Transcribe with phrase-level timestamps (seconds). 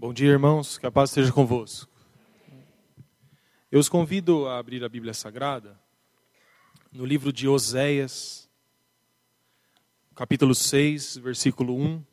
[0.00, 0.78] Bom dia, irmãos.
[0.78, 1.90] Que a paz esteja convosco.
[3.68, 5.76] Eu os convido a abrir a Bíblia Sagrada
[6.92, 8.48] no livro de Oséias,
[10.14, 12.04] capítulo 6, versículo 1.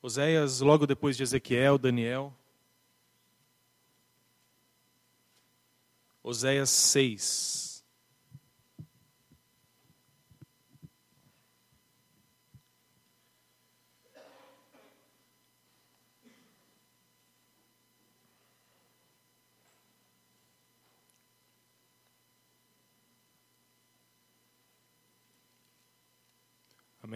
[0.00, 2.32] Oséias, logo depois de Ezequiel, Daniel.
[6.22, 7.65] Oséias 6.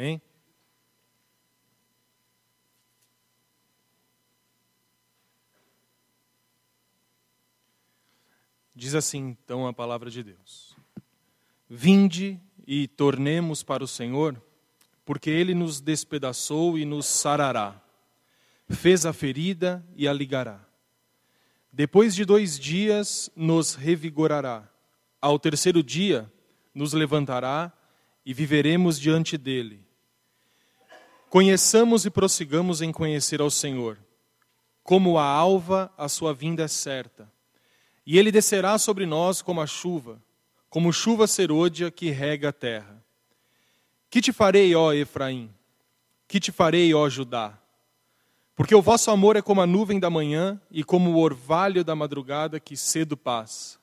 [0.00, 0.22] Amém?
[8.74, 10.74] Diz assim então a palavra de Deus:
[11.68, 14.42] Vinde e tornemos para o Senhor,
[15.04, 17.78] porque ele nos despedaçou e nos sarará,
[18.70, 20.66] fez a ferida e a ligará.
[21.70, 24.66] Depois de dois dias nos revigorará,
[25.20, 26.32] ao terceiro dia
[26.74, 27.70] nos levantará
[28.24, 29.89] e viveremos diante dele.
[31.30, 33.96] Conheçamos e prossigamos em conhecer ao Senhor.
[34.82, 37.30] Como a alva, a sua vinda é certa.
[38.04, 40.20] E ele descerá sobre nós como a chuva,
[40.68, 43.00] como chuva serôdia que rega a terra.
[44.10, 45.48] Que te farei, ó Efraim?
[46.26, 47.56] Que te farei, ó Judá?
[48.56, 51.94] Porque o vosso amor é como a nuvem da manhã e como o orvalho da
[51.94, 53.78] madrugada que cedo passa.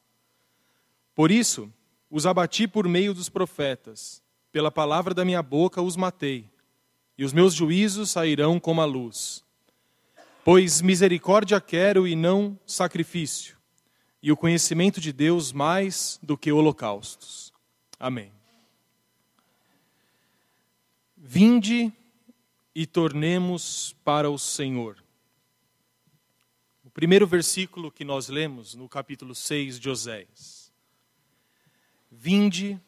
[1.15, 1.71] Por isso,
[2.11, 6.49] os abati por meio dos profetas pela palavra da minha boca os matei,
[7.17, 9.43] e os meus juízos sairão como a luz.
[10.43, 13.57] Pois misericórdia quero e não sacrifício,
[14.21, 17.51] e o conhecimento de Deus mais do que holocaustos.
[17.99, 18.31] Amém.
[21.17, 21.91] Vinde
[22.73, 25.03] e tornemos para o Senhor.
[26.85, 30.71] O primeiro versículo que nós lemos no capítulo 6 de Oséias.
[32.09, 32.79] Vinde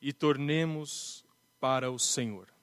[0.00, 1.24] e tornemos
[1.60, 2.53] para o Senhor.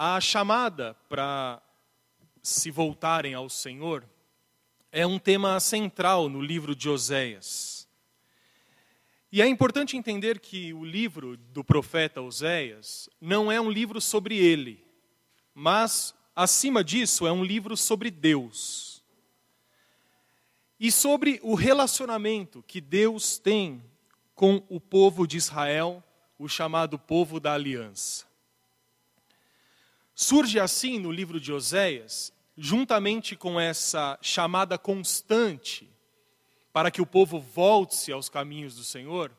[0.00, 1.60] A chamada para
[2.40, 4.08] se voltarem ao Senhor
[4.92, 7.88] é um tema central no livro de Oséias.
[9.32, 14.36] E é importante entender que o livro do profeta Oséias não é um livro sobre
[14.38, 14.86] ele,
[15.52, 19.02] mas, acima disso, é um livro sobre Deus.
[20.78, 23.82] E sobre o relacionamento que Deus tem
[24.32, 26.04] com o povo de Israel,
[26.38, 28.27] o chamado povo da aliança.
[30.20, 35.88] Surge assim no livro de Oséias, juntamente com essa chamada constante
[36.72, 39.30] para que o povo volte-se aos caminhos do Senhor,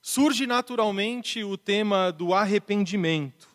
[0.00, 3.50] surge naturalmente o tema do arrependimento,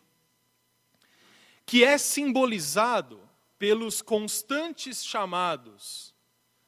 [1.64, 3.18] que é simbolizado
[3.58, 6.14] pelos constantes chamados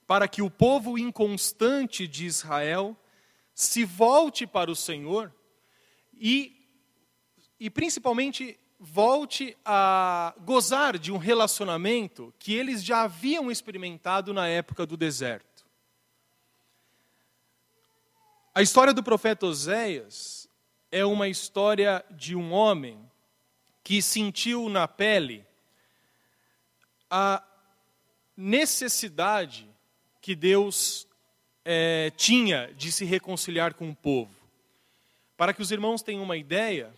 [0.06, 2.97] para que o povo inconstante de Israel
[3.55, 5.31] se volte para o Senhor
[6.15, 6.71] e,
[7.61, 14.84] e principalmente volte a gozar de um relacionamento que eles já haviam experimentado na época
[14.84, 15.65] do deserto.
[18.55, 20.47] A história do profeta Oséias
[20.93, 23.00] é uma história de um homem
[23.83, 25.47] que sentiu na pele
[27.11, 27.43] a
[28.37, 29.66] necessidade
[30.21, 31.09] que Deus
[31.65, 34.34] é, tinha de se reconciliar com o povo.
[35.39, 36.95] Para que os irmãos tenham uma ideia,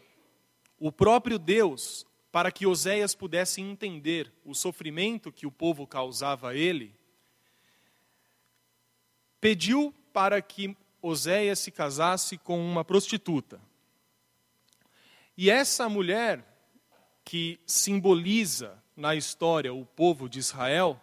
[0.78, 6.54] o próprio Deus, para que Oséias pudesse entender o sofrimento que o povo causava a
[6.54, 6.94] ele,
[9.41, 13.60] pediu para que Oséias se casasse com uma prostituta.
[15.37, 16.44] E essa mulher,
[17.25, 21.00] que simboliza na história o povo de Israel,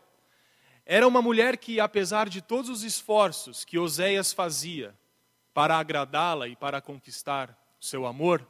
[0.86, 4.94] era uma mulher que, apesar de todos os esforços que Oséias fazia
[5.54, 8.46] para agradá-la e para conquistar seu amor,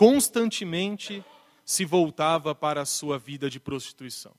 [0.00, 1.22] constantemente
[1.62, 4.34] se voltava para a sua vida de prostituição.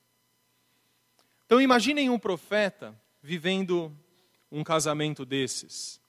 [1.46, 3.96] Então imaginem um profeta vivendo
[4.52, 6.02] um casamento desses.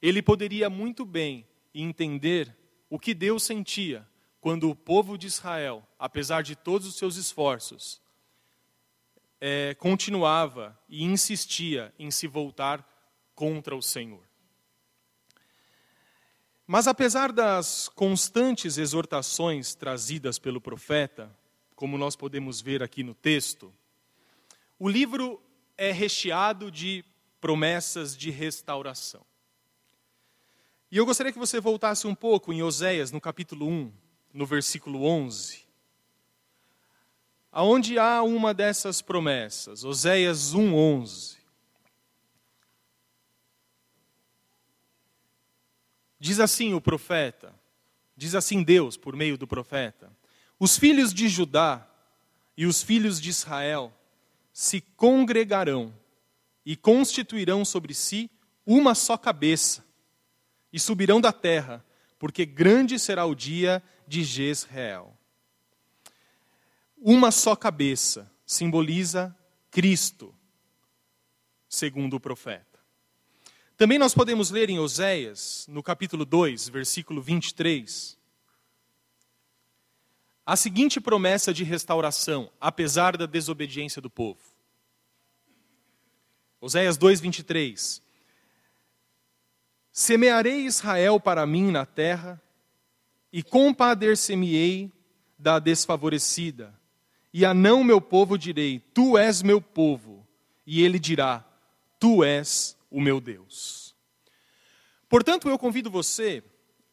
[0.00, 1.44] Ele poderia muito bem
[1.74, 2.56] entender
[2.88, 4.08] o que Deus sentia
[4.40, 8.00] quando o povo de Israel, apesar de todos os seus esforços,
[9.40, 12.88] é, continuava e insistia em se voltar
[13.34, 14.31] contra o Senhor.
[16.72, 21.30] Mas apesar das constantes exortações trazidas pelo profeta,
[21.76, 23.70] como nós podemos ver aqui no texto,
[24.78, 25.38] o livro
[25.76, 27.04] é recheado de
[27.42, 29.20] promessas de restauração.
[30.90, 33.92] E eu gostaria que você voltasse um pouco em Oséias, no capítulo 1,
[34.32, 35.66] no versículo 11.
[37.52, 41.41] Aonde há uma dessas promessas, Oséias 1:11.
[46.22, 47.52] Diz assim o profeta,
[48.16, 50.08] diz assim Deus por meio do profeta:
[50.56, 51.84] Os filhos de Judá
[52.56, 53.92] e os filhos de Israel
[54.52, 55.92] se congregarão
[56.64, 58.30] e constituirão sobre si
[58.64, 59.84] uma só cabeça,
[60.72, 61.84] e subirão da terra,
[62.20, 65.18] porque grande será o dia de Jezreel.
[66.98, 69.36] Uma só cabeça simboliza
[69.72, 70.32] Cristo,
[71.68, 72.71] segundo o profeta.
[73.76, 78.18] Também nós podemos ler em Oséias, no capítulo 2, versículo 23,
[80.44, 84.40] a seguinte promessa de restauração, apesar da desobediência do povo.
[86.60, 88.02] Oséias 2, 23.
[89.90, 92.40] Semearei Israel para mim na terra,
[93.32, 94.92] e compadecer-me-ei
[95.38, 96.78] da desfavorecida.
[97.32, 100.26] E a não meu povo direi: Tu és meu povo.
[100.66, 101.44] E ele dirá:
[101.98, 103.96] Tu és o meu Deus.
[105.08, 106.44] Portanto, eu convido você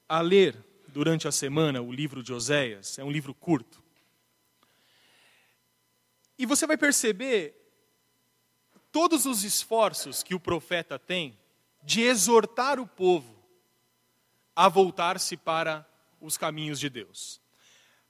[0.08, 0.58] a ler
[0.88, 3.84] durante a semana o livro de Oséias, é um livro curto.
[6.38, 7.56] E você vai perceber
[8.92, 11.38] todos os esforços que o profeta tem
[11.84, 13.38] de exortar o povo
[14.56, 15.88] a voltar-se para
[16.20, 17.42] os caminhos de Deus.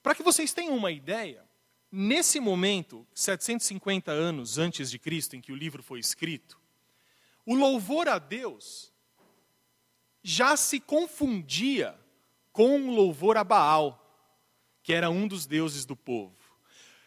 [0.01, 1.43] Para que vocês tenham uma ideia,
[1.91, 6.58] nesse momento, 750 anos antes de Cristo, em que o livro foi escrito,
[7.49, 8.93] o louvor a Deus
[10.21, 11.99] já se confundia
[12.51, 13.99] com o louvor a Baal,
[14.83, 16.37] que era um dos deuses do povo.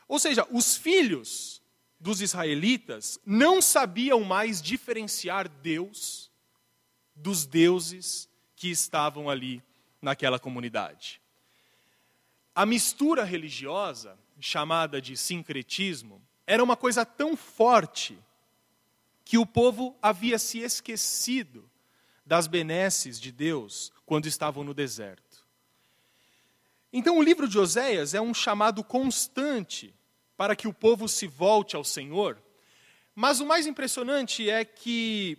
[0.08, 1.62] Ou seja, os filhos
[2.00, 6.28] dos israelitas não sabiam mais diferenciar Deus
[7.14, 9.62] dos deuses que estavam ali
[10.00, 11.22] naquela comunidade.
[12.52, 18.18] A mistura religiosa, chamada de sincretismo, era uma coisa tão forte
[19.32, 21.66] que o povo havia se esquecido
[22.22, 25.46] das benesses de Deus quando estavam no deserto.
[26.92, 29.94] Então, o livro de Oséias é um chamado constante
[30.36, 32.36] para que o povo se volte ao Senhor.
[33.14, 35.38] Mas o mais impressionante é que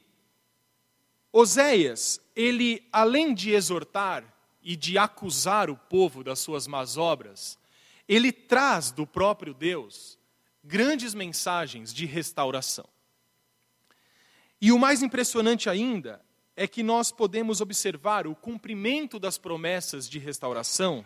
[1.31, 4.25] Oséias, ele, além de exortar
[4.63, 7.59] e de acusar o povo das suas más obras,
[8.07, 10.17] ele traz do próprio Deus
[10.63, 12.91] grandes mensagens de restauração.
[14.63, 16.21] E o mais impressionante ainda
[16.55, 21.05] é que nós podemos observar o cumprimento das promessas de restauração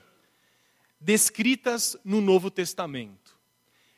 [1.01, 3.35] descritas no Novo Testamento.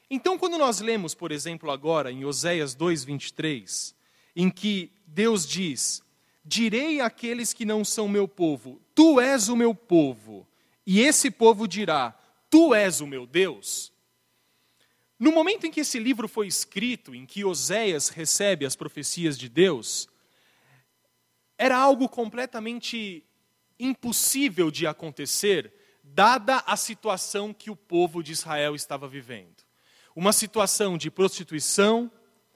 [0.10, 3.94] Então, quando nós lemos, por exemplo, agora em Oséias 2:23,
[4.34, 6.02] em que Deus diz:
[6.46, 10.48] Direi àqueles que não são meu povo, tu és o meu povo,
[10.88, 12.18] e esse povo dirá:
[12.50, 13.92] Tu és o meu Deus.
[15.20, 19.50] No momento em que esse livro foi escrito, em que Oséias recebe as profecias de
[19.50, 20.08] Deus,
[21.58, 23.26] era algo completamente
[23.78, 25.74] impossível de acontecer,
[26.04, 29.70] dada a situação que o povo de Israel estava vivendo
[30.20, 32.12] uma situação de prostituição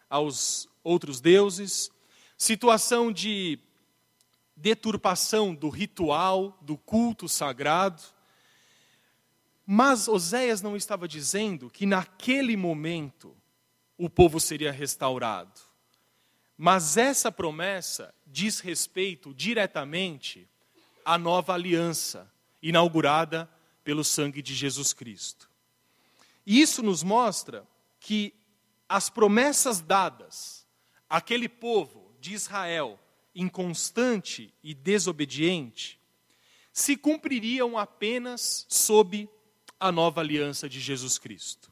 [0.10, 1.90] aos outros deuses,
[2.38, 3.58] situação de
[4.54, 8.04] deturpação do ritual, do culto sagrado.
[9.66, 13.36] Mas Oséias não estava dizendo que naquele momento
[13.98, 15.62] o povo seria restaurado.
[16.58, 20.48] Mas essa promessa diz respeito diretamente
[21.06, 23.50] à nova aliança inaugurada
[23.84, 25.50] pelo sangue de Jesus Cristo.
[26.46, 27.68] E isso nos mostra
[28.00, 28.34] que
[28.88, 30.66] as promessas dadas
[31.10, 33.00] àquele povo de Israel,
[33.34, 36.00] inconstante e desobediente,
[36.72, 39.30] se cumpririam apenas sob
[39.84, 41.70] a nova aliança de Jesus Cristo.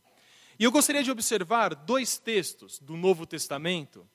[0.60, 4.06] E eu gostaria de observar dois textos do Novo Testamento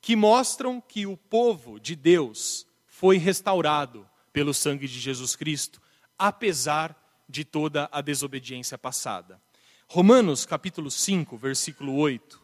[0.00, 5.82] que mostram que o povo de Deus foi restaurado pelo sangue de Jesus Cristo,
[6.18, 6.96] apesar
[7.28, 9.38] de toda a desobediência passada.
[9.86, 12.40] Romanos capítulo 5, versículo 8,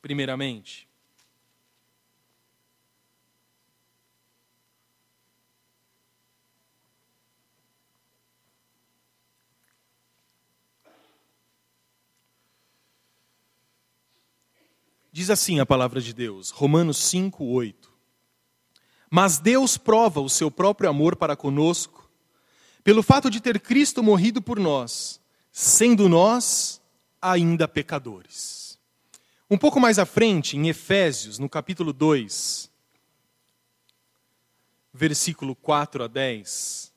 [0.00, 0.88] primeiramente.
[15.12, 17.92] Diz assim a palavra de Deus, Romanos 5, 8.
[19.10, 22.10] Mas Deus prova o seu próprio amor para conosco,
[22.82, 26.80] pelo fato de ter Cristo morrido por nós sendo nós
[27.20, 28.78] ainda pecadores.
[29.50, 32.70] Um pouco mais à frente, em Efésios, no capítulo 2,
[34.94, 36.90] versículo 4 a 10,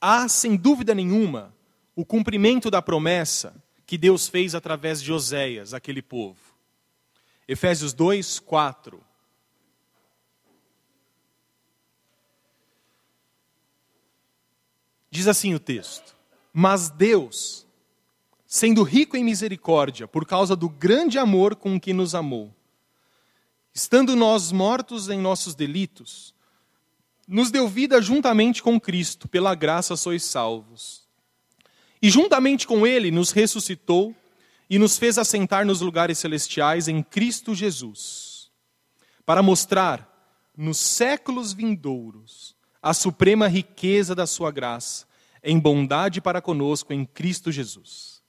[0.00, 1.54] há, sem dúvida nenhuma,
[1.94, 3.54] o cumprimento da promessa
[3.86, 6.53] que Deus fez através de Oséias, aquele povo.
[7.46, 9.00] Efésios 2, 4.
[15.10, 16.16] Diz assim o texto:
[16.52, 17.66] Mas Deus,
[18.46, 22.52] sendo rico em misericórdia, por causa do grande amor com que nos amou,
[23.72, 26.34] estando nós mortos em nossos delitos,
[27.28, 31.04] nos deu vida juntamente com Cristo, pela graça sois salvos.
[32.00, 34.14] E juntamente com Ele nos ressuscitou
[34.74, 38.50] e nos fez assentar nos lugares celestiais em Cristo Jesus,
[39.24, 40.12] para mostrar
[40.56, 45.06] nos séculos vindouros a suprema riqueza da sua graça,
[45.44, 48.20] em bondade para conosco em Cristo Jesus.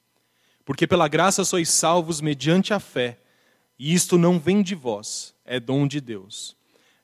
[0.64, 3.18] Porque pela graça sois salvos mediante a fé,
[3.80, 6.56] e isto não vem de vós, é dom de Deus.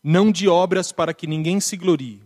[0.03, 2.21] Não de obras para que ninguém se glorie,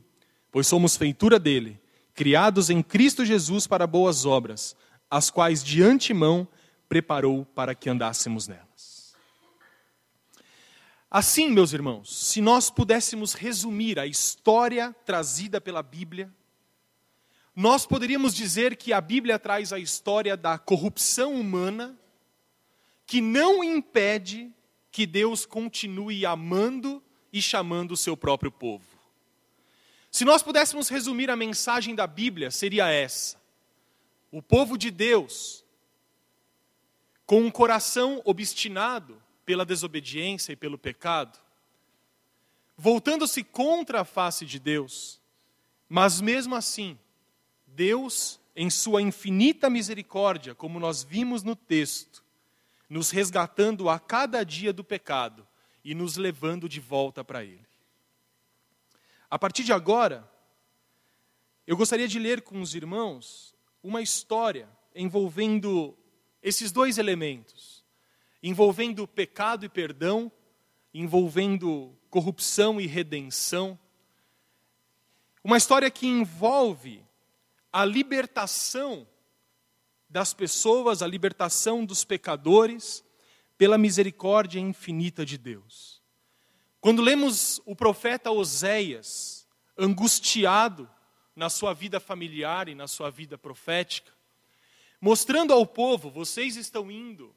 [0.52, 1.80] pois somos feitura dele,
[2.14, 4.76] criados em Cristo Jesus para boas obras,
[5.10, 6.46] as quais de antemão
[6.88, 9.16] preparou para que andássemos nelas.
[11.10, 16.34] Assim, meus irmãos, se nós pudéssemos resumir a história trazida pela Bíblia,
[17.56, 21.98] nós poderíamos dizer que a Bíblia traz a história da corrupção humana,
[23.06, 24.52] que não impede
[24.92, 27.02] que Deus continue amando
[27.32, 28.86] e chamando o seu próprio povo.
[30.16, 33.36] Se nós pudéssemos resumir a mensagem da Bíblia, seria essa:
[34.32, 35.65] o povo de Deus,
[37.26, 41.40] com um coração obstinado, pela desobediência e pelo pecado,
[42.76, 45.22] voltando-se contra a face de Deus,
[45.88, 46.98] mas mesmo assim,
[47.68, 52.24] Deus, em sua infinita misericórdia, como nós vimos no texto,
[52.90, 55.48] nos resgatando a cada dia do pecado
[55.84, 57.66] e nos levando de volta para Ele.
[59.30, 60.30] A partir de agora,
[61.68, 63.54] eu gostaria de ler com os irmãos
[63.84, 65.98] uma história envolvendo
[66.46, 67.84] esses dois elementos
[68.42, 70.32] envolvendo pecado e perdão,
[70.94, 73.80] envolvendo corrupção e redenção.
[75.44, 77.04] Uma história que envolve
[77.74, 79.08] a libertação
[80.08, 83.04] das pessoas, a libertação dos pecadores,
[83.58, 86.00] pela misericórdia infinita de Deus.
[86.80, 90.88] Quando lemos o profeta Oséias, angustiado
[91.36, 94.15] na sua vida familiar e na sua vida profética,
[95.00, 97.34] mostrando ao povo: vocês estão indo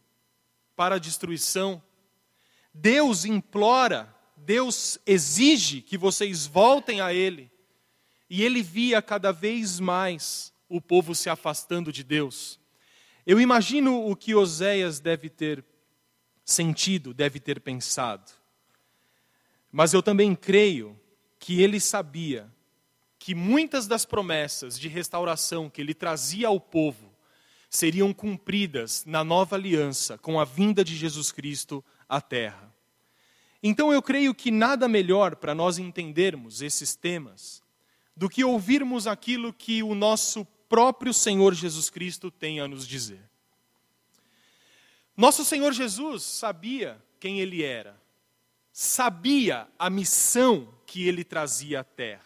[0.77, 1.83] para a destruição.
[2.73, 7.51] Deus implora, Deus exige que vocês voltem a Ele.
[8.31, 12.61] E ele via cada vez mais o povo se afastando de Deus.
[13.27, 15.65] Eu imagino o que Oséias deve ter
[16.45, 18.31] sentido, deve ter pensado.
[19.71, 20.99] Mas eu também creio
[21.39, 22.51] que ele sabia
[23.19, 27.08] que muitas das promessas de restauração que ele trazia ao povo
[27.69, 32.73] seriam cumpridas na nova aliança com a vinda de Jesus Cristo à terra.
[33.63, 37.63] Então eu creio que nada melhor para nós entendermos esses temas
[38.17, 43.29] do que ouvirmos aquilo que o nosso próprio Senhor Jesus Cristo tem a nos dizer.
[45.17, 48.01] Nosso Senhor Jesus sabia quem ele era,
[48.73, 52.23] sabia a missão que ele trazia à terra.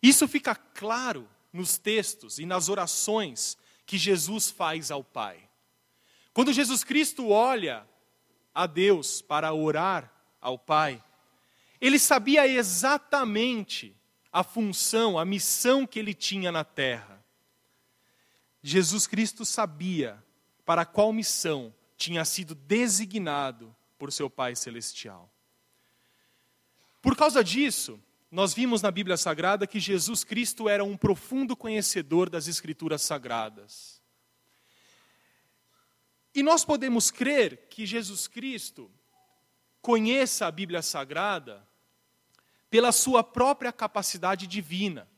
[0.00, 5.48] Isso fica claro nos textos e nas orações que Jesus faz ao Pai.
[6.34, 7.88] Quando Jesus Cristo olha
[8.54, 11.02] a Deus para orar ao Pai,
[11.80, 13.96] ele sabia exatamente
[14.30, 17.24] a função, a missão que ele tinha na terra.
[18.62, 20.22] Jesus Cristo sabia
[20.66, 25.32] para qual missão tinha sido designado por seu Pai Celestial.
[27.00, 27.98] Por causa disso,
[28.30, 34.02] nós vimos na Bíblia Sagrada que Jesus Cristo era um profundo conhecedor das Escrituras Sagradas.
[36.34, 38.90] E nós podemos crer que Jesus Cristo
[39.80, 41.66] conheça a Bíblia Sagrada
[42.68, 45.08] pela sua própria capacidade divina.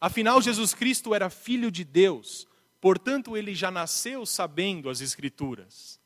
[0.00, 2.48] Afinal, Jesus Cristo era filho de Deus,
[2.80, 6.00] portanto, ele já nasceu sabendo as Escrituras.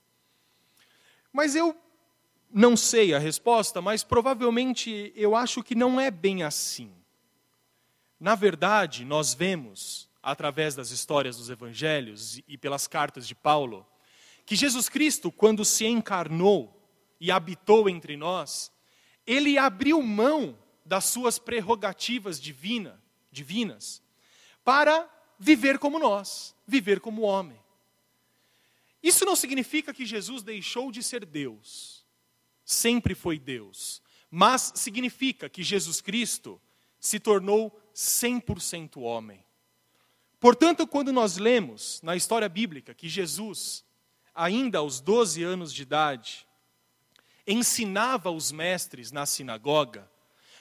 [1.32, 1.76] Mas eu
[2.52, 6.92] não sei a resposta, mas provavelmente eu acho que não é bem assim.
[8.18, 13.86] Na verdade, nós vemos, através das histórias dos evangelhos e pelas cartas de Paulo,
[14.44, 16.76] que Jesus Cristo, quando se encarnou
[17.20, 18.72] e habitou entre nós,
[19.26, 24.02] ele abriu mão das suas prerrogativas divina, divinas
[24.64, 27.58] para viver como nós, viver como homem.
[29.02, 31.99] Isso não significa que Jesus deixou de ser Deus
[32.70, 34.00] sempre foi Deus.
[34.30, 36.60] Mas significa que Jesus Cristo
[36.98, 39.44] se tornou 100% homem.
[40.38, 43.84] Portanto, quando nós lemos na história bíblica que Jesus,
[44.34, 46.46] ainda aos 12 anos de idade,
[47.46, 50.08] ensinava os mestres na sinagoga,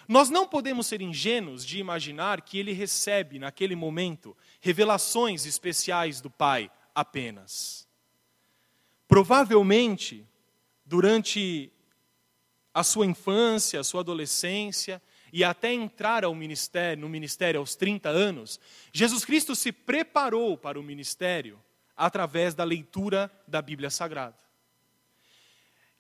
[0.08, 6.32] nós não podemos ser ingênuos de imaginar que ele recebe, naquele momento, revelações especiais do
[6.32, 7.88] Pai apenas.
[9.08, 10.28] Provavelmente,
[10.84, 11.72] durante
[12.80, 15.02] a sua infância, a sua adolescência
[15.34, 18.58] e até entrar ao ministério, no ministério aos 30 anos,
[18.94, 21.62] Jesus Cristo se preparou para o ministério
[21.96, 24.38] através da leitura da Bíblia Sagrada.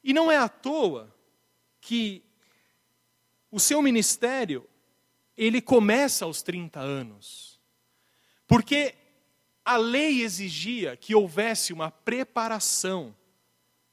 [0.01, 1.13] E não é à toa
[1.81, 2.23] que
[3.51, 4.65] o seu ministério
[5.35, 7.59] ele começa aos 30 anos.
[8.47, 8.95] Porque
[9.65, 13.13] a lei exigia que houvesse uma preparação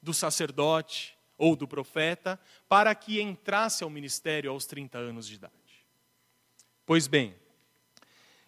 [0.00, 5.54] do sacerdote, ou do profeta, para que entrasse ao ministério aos 30 anos de idade.
[6.84, 7.34] Pois bem,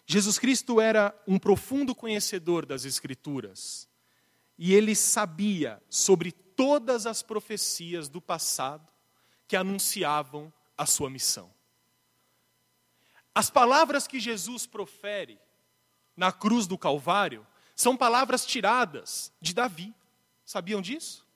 [0.06, 3.88] Jesus Cristo era um profundo conhecedor das Escrituras
[4.56, 8.90] e ele sabia sobre todas as profecias do passado
[9.46, 11.52] que anunciavam a sua missão.
[13.34, 15.38] As palavras que Jesus profere
[16.16, 19.94] na cruz do Calvário são palavras tiradas de Davi.
[20.44, 21.27] Sabiam disso?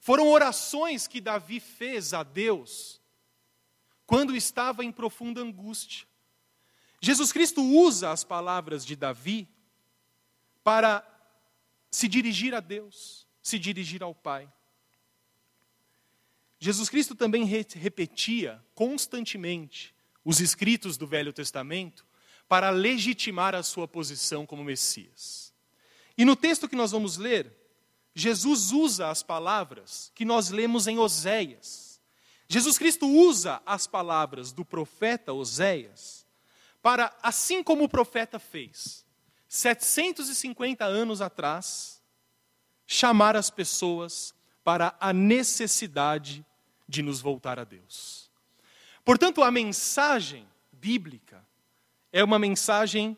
[0.00, 3.00] Foram orações que Davi fez a Deus
[4.06, 6.08] quando estava em profunda angústia.
[7.00, 9.48] Jesus Cristo usa as palavras de Davi
[10.64, 11.06] para
[11.90, 14.50] se dirigir a Deus, se dirigir ao Pai.
[16.58, 22.06] Jesus Cristo também repetia constantemente os escritos do Velho Testamento
[22.48, 25.54] para legitimar a sua posição como Messias.
[26.18, 27.59] E no texto que nós vamos ler,
[28.14, 32.00] Jesus usa as palavras que nós lemos em Oséias.
[32.48, 36.26] Jesus Cristo usa as palavras do profeta Oséias
[36.82, 39.04] para, assim como o profeta fez,
[39.48, 42.02] 750 anos atrás,
[42.86, 46.44] chamar as pessoas para a necessidade
[46.88, 48.30] de nos voltar a Deus.
[49.04, 51.44] Portanto, a mensagem bíblica
[52.12, 53.16] é uma mensagem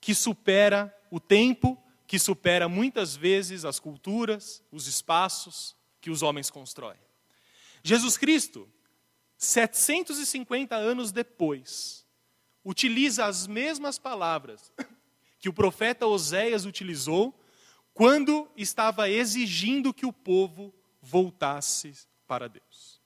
[0.00, 1.81] que supera o tempo
[2.12, 6.98] que supera muitas vezes as culturas, os espaços que os homens constroem.
[7.82, 8.68] Jesus Cristo,
[9.38, 12.04] 750 anos depois,
[12.62, 14.70] utiliza as mesmas palavras
[15.40, 17.34] que o profeta Oséias utilizou
[17.94, 20.70] quando estava exigindo que o povo
[21.00, 21.94] voltasse
[22.26, 23.00] para Deus.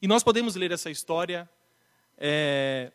[0.00, 1.46] E nós podemos ler essa história,
[2.16, 2.90] é,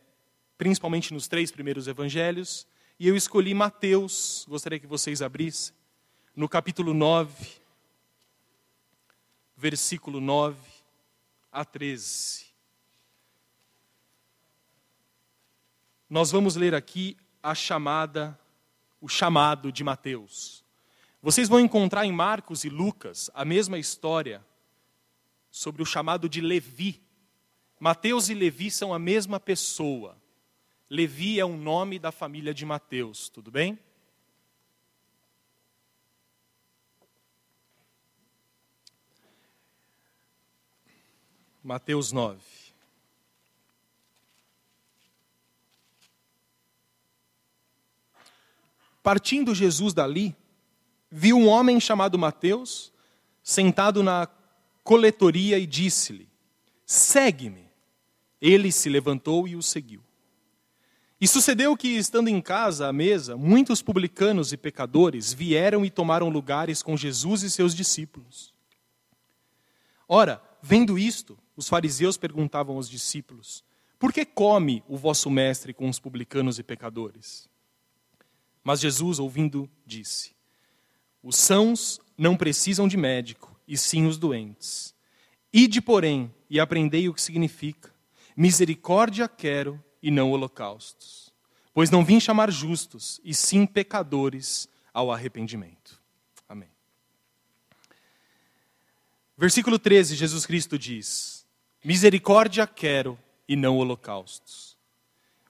[0.57, 2.65] principalmente nos três primeiros evangelhos,
[2.99, 5.73] e eu escolhi Mateus, gostaria que vocês abrissem,
[6.35, 7.61] no capítulo 9,
[9.55, 10.59] versículo 9
[11.49, 12.47] a 13.
[16.09, 18.37] Nós vamos ler aqui a chamada,
[18.99, 20.65] o chamado de Mateus.
[21.21, 24.45] Vocês vão encontrar em Marcos e Lucas a mesma história
[25.49, 27.01] sobre o chamado de Levi.
[27.79, 30.18] Mateus e Levi são a mesma pessoa.
[30.89, 33.77] Levi é um nome da família de Mateus, tudo bem?
[41.63, 42.41] Mateus 9.
[49.03, 50.35] Partindo Jesus dali,
[51.11, 52.91] viu um homem chamado Mateus
[53.43, 54.27] sentado na
[54.83, 56.27] coletoria e disse-lhe:
[56.83, 57.69] Segue-me.
[58.41, 60.08] Ele se levantou e o seguiu.
[61.21, 66.29] E sucedeu que, estando em casa à mesa, muitos publicanos e pecadores vieram e tomaram
[66.29, 68.53] lugares com Jesus e seus discípulos.
[70.07, 73.65] Ora, vendo isto, os fariseus perguntavam aos discípulos:
[73.99, 77.49] Por que come o vosso mestre com os publicanos e pecadores?
[78.63, 80.33] Mas Jesus, ouvindo, disse:
[81.21, 84.95] Os sãos não precisam de médico, e sim os doentes.
[85.51, 87.93] Ide, porém, e aprendei o que significa:
[88.37, 91.33] misericórdia quero e não holocaustos.
[91.73, 96.01] Pois não vim chamar justos, e sim pecadores ao arrependimento.
[96.47, 96.69] Amém.
[99.37, 101.45] Versículo 13, Jesus Cristo diz:
[101.83, 104.77] Misericórdia quero e não holocaustos.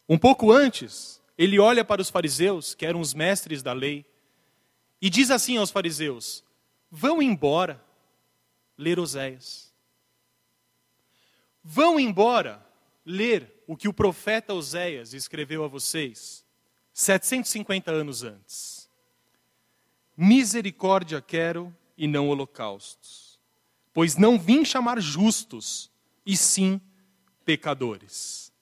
[0.08, 4.06] Um pouco antes, ele olha para os fariseus, que eram os mestres da lei,
[5.02, 6.44] e diz assim aos fariseus:
[6.92, 7.84] Vão embora
[8.78, 9.74] ler Oséias.
[11.64, 12.66] Vão embora
[13.10, 16.46] ler o que o profeta Oséias escreveu a vocês
[16.94, 18.88] 750 anos antes.
[20.16, 23.40] Misericórdia quero e não holocaustos,
[23.92, 25.90] pois não vim chamar justos,
[26.24, 26.80] e sim
[27.44, 28.54] pecadores.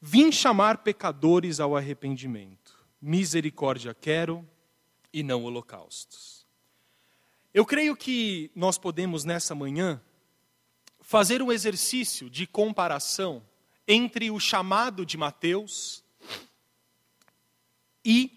[0.00, 2.74] Vim chamar pecadores ao arrependimento.
[3.00, 4.44] Misericórdia quero
[5.12, 6.44] e não holocaustos.
[7.54, 10.02] Eu creio que nós podemos nessa manhã
[11.06, 13.40] fazer um exercício de comparação
[13.86, 16.02] entre o chamado de Mateus
[18.04, 18.32] e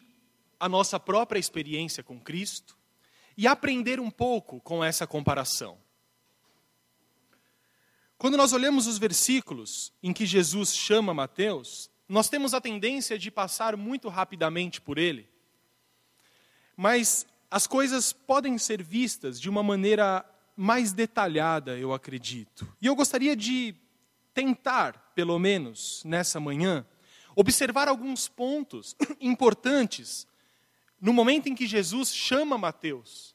[0.59, 2.77] a nossa própria experiência com Cristo
[3.35, 5.79] e aprender um pouco com essa comparação.
[8.19, 13.31] Quando nós olhamos os versículos em que Jesus chama Mateus, nós temos a tendência de
[13.31, 15.27] passar muito rapidamente por ele.
[16.77, 20.23] Mas as coisas podem ser vistas de uma maneira
[20.61, 22.67] mais detalhada, eu acredito.
[22.81, 23.73] E eu gostaria de
[24.33, 26.85] tentar, pelo menos nessa manhã,
[27.33, 30.27] observar alguns pontos importantes
[30.99, 33.33] no momento em que Jesus chama Mateus.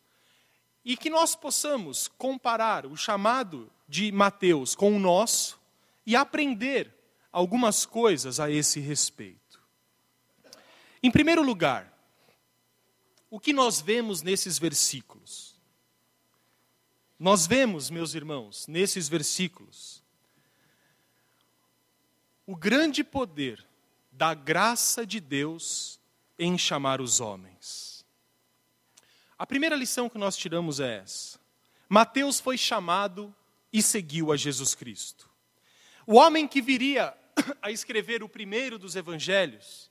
[0.84, 5.58] E que nós possamos comparar o chamado de Mateus com o nosso
[6.04, 6.94] e aprender
[7.32, 9.62] algumas coisas a esse respeito.
[11.02, 11.90] Em primeiro lugar,
[13.30, 15.53] o que nós vemos nesses versículos?
[17.24, 20.02] Nós vemos, meus irmãos, nesses versículos,
[22.46, 23.64] o grande poder
[24.12, 25.98] da graça de Deus
[26.38, 28.04] em chamar os homens.
[29.38, 31.40] A primeira lição que nós tiramos é essa.
[31.88, 33.34] Mateus foi chamado
[33.72, 35.26] e seguiu a Jesus Cristo.
[36.06, 37.16] O homem que viria
[37.62, 39.90] a escrever o primeiro dos evangelhos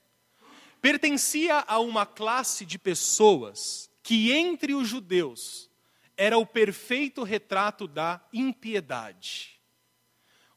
[0.80, 5.68] pertencia a uma classe de pessoas que, entre os judeus,
[6.16, 9.60] era o perfeito retrato da impiedade.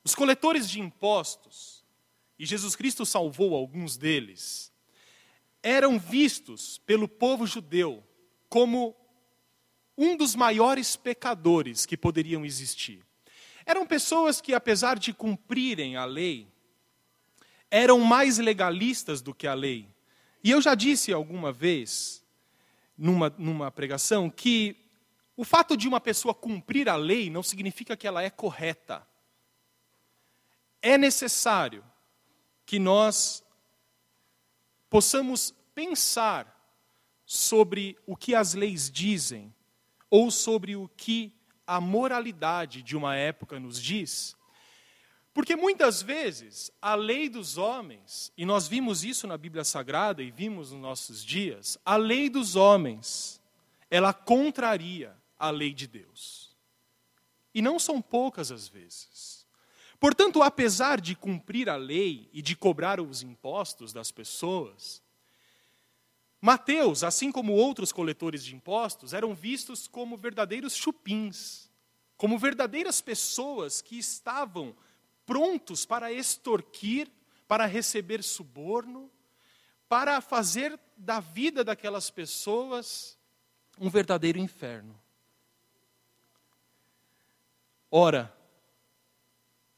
[0.04, 1.84] Os coletores de impostos,
[2.40, 4.72] e Jesus Cristo salvou alguns deles,
[5.62, 8.04] eram vistos pelo povo judeu
[8.48, 8.96] como
[9.98, 13.04] um dos maiores pecadores que poderiam existir.
[13.66, 16.48] Eram pessoas que, apesar de cumprirem a lei,
[17.70, 19.90] eram mais legalistas do que a lei.
[20.42, 22.24] E eu já disse alguma vez,
[22.98, 24.87] numa, numa pregação, que
[25.38, 29.08] o fato de uma pessoa cumprir a lei não significa que ela é correta.
[30.82, 31.86] É necessário
[32.66, 33.44] que nós
[34.90, 36.58] possamos pensar
[37.24, 39.54] sobre o que as leis dizem,
[40.10, 41.32] ou sobre o que
[41.68, 44.36] a moralidade de uma época nos diz,
[45.34, 50.32] porque muitas vezes a lei dos homens, e nós vimos isso na Bíblia Sagrada e
[50.32, 53.40] vimos nos nossos dias, a lei dos homens,
[53.92, 56.56] ela contraria a lei de Deus.
[57.54, 59.46] E não são poucas as vezes.
[60.00, 65.02] Portanto, apesar de cumprir a lei e de cobrar os impostos das pessoas,
[66.40, 71.70] Mateus, assim como outros coletores de impostos, eram vistos como verdadeiros chupins,
[72.16, 74.76] como verdadeiras pessoas que estavam
[75.26, 77.12] prontos para extorquir,
[77.48, 79.12] para receber suborno,
[79.90, 83.18] para fazer da vida daquelas pessoas
[83.80, 85.00] um verdadeiro inferno.
[87.90, 88.36] Ora,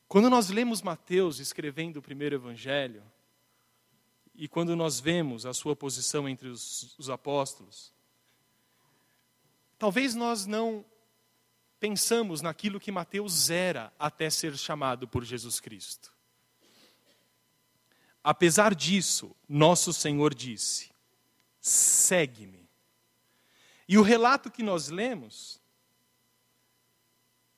[0.08, 3.04] quando nós lemos Mateus escrevendo o primeiro evangelho,
[4.34, 7.94] e quando nós vemos a sua posição entre os, os apóstolos,
[9.78, 10.84] talvez nós não
[11.80, 16.12] pensamos naquilo que Mateus era até ser chamado por Jesus Cristo.
[18.24, 20.92] Apesar disso, nosso Senhor disse:
[21.60, 22.68] segue-me.
[23.88, 25.60] E o relato que nós lemos,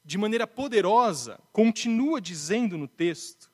[0.03, 3.51] de maneira poderosa, continua dizendo no texto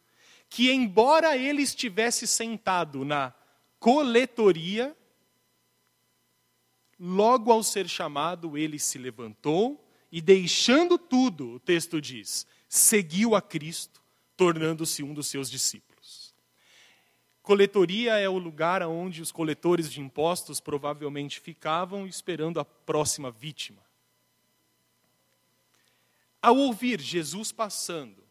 [0.50, 3.34] que, embora ele estivesse sentado na
[3.80, 4.96] coletoria,
[7.00, 13.42] logo ao ser chamado, ele se levantou e deixando tudo, o texto diz, seguiu a
[13.42, 14.02] Cristo,
[14.36, 16.34] tornando-se um dos seus discípulos.
[17.42, 23.87] Coletoria é o lugar onde os coletores de impostos provavelmente ficavam esperando a próxima vítima.
[26.41, 28.23] Ao ouvir Jesus passando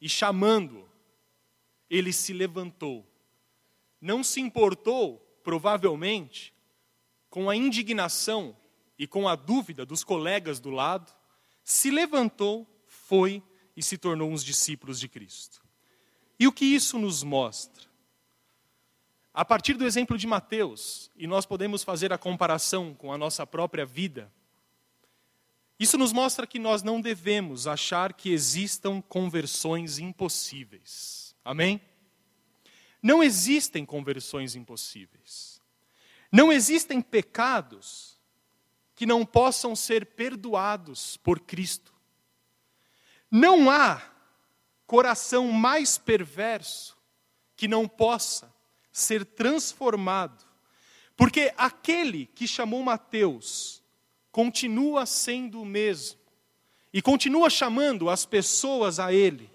[0.00, 0.88] e chamando,
[1.88, 3.06] ele se levantou.
[4.00, 6.54] Não se importou, provavelmente,
[7.30, 8.56] com a indignação
[8.98, 11.12] e com a dúvida dos colegas do lado,
[11.62, 13.42] se levantou, foi
[13.76, 15.62] e se tornou uns discípulos de Cristo.
[16.38, 17.88] E o que isso nos mostra?
[19.32, 23.46] A partir do exemplo de Mateus, e nós podemos fazer a comparação com a nossa
[23.46, 24.32] própria vida,
[25.78, 31.36] isso nos mostra que nós não devemos achar que existam conversões impossíveis.
[31.44, 31.80] Amém?
[33.00, 35.62] Não existem conversões impossíveis.
[36.32, 38.18] Não existem pecados
[38.94, 41.94] que não possam ser perdoados por Cristo.
[43.30, 44.02] Não há
[44.86, 46.98] coração mais perverso
[47.54, 48.52] que não possa
[48.90, 50.44] ser transformado,
[51.16, 53.77] porque aquele que chamou Mateus
[54.38, 56.20] continua sendo o mesmo
[56.92, 59.50] e continua chamando as pessoas a ele,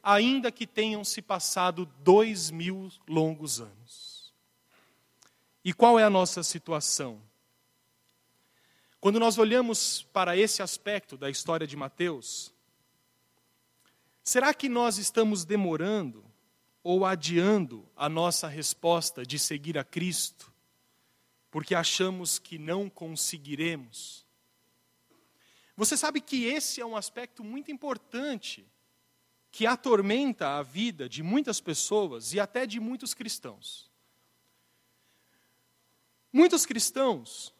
[0.00, 4.32] ainda que tenham se passado dois mil longos anos.
[5.64, 7.20] E qual é a nossa situação?
[9.00, 12.54] Quando nós olhamos para esse aspecto da história de Mateus,
[14.22, 16.24] será que nós estamos demorando
[16.84, 20.52] ou adiando a nossa resposta de seguir a Cristo,
[21.50, 24.27] porque achamos que não conseguiremos?
[25.78, 28.66] Você sabe que esse é um aspecto muito importante
[29.48, 33.88] que atormenta a vida de muitas pessoas e até de muitos cristãos.
[36.32, 37.54] Muitos cristãos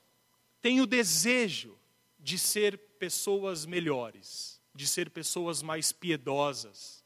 [0.61, 1.79] têm o desejo
[2.19, 7.05] de ser pessoas melhores, de ser pessoas mais piedosas,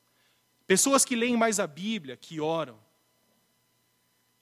[0.66, 2.82] pessoas que leem mais a Bíblia, que oram.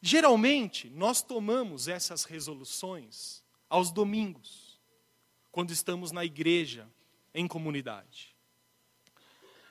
[0.01, 4.60] Geralmente, nós tomamos essas resoluções aos domingos,
[5.51, 6.89] quando estamos na igreja,
[7.35, 8.35] em comunidade.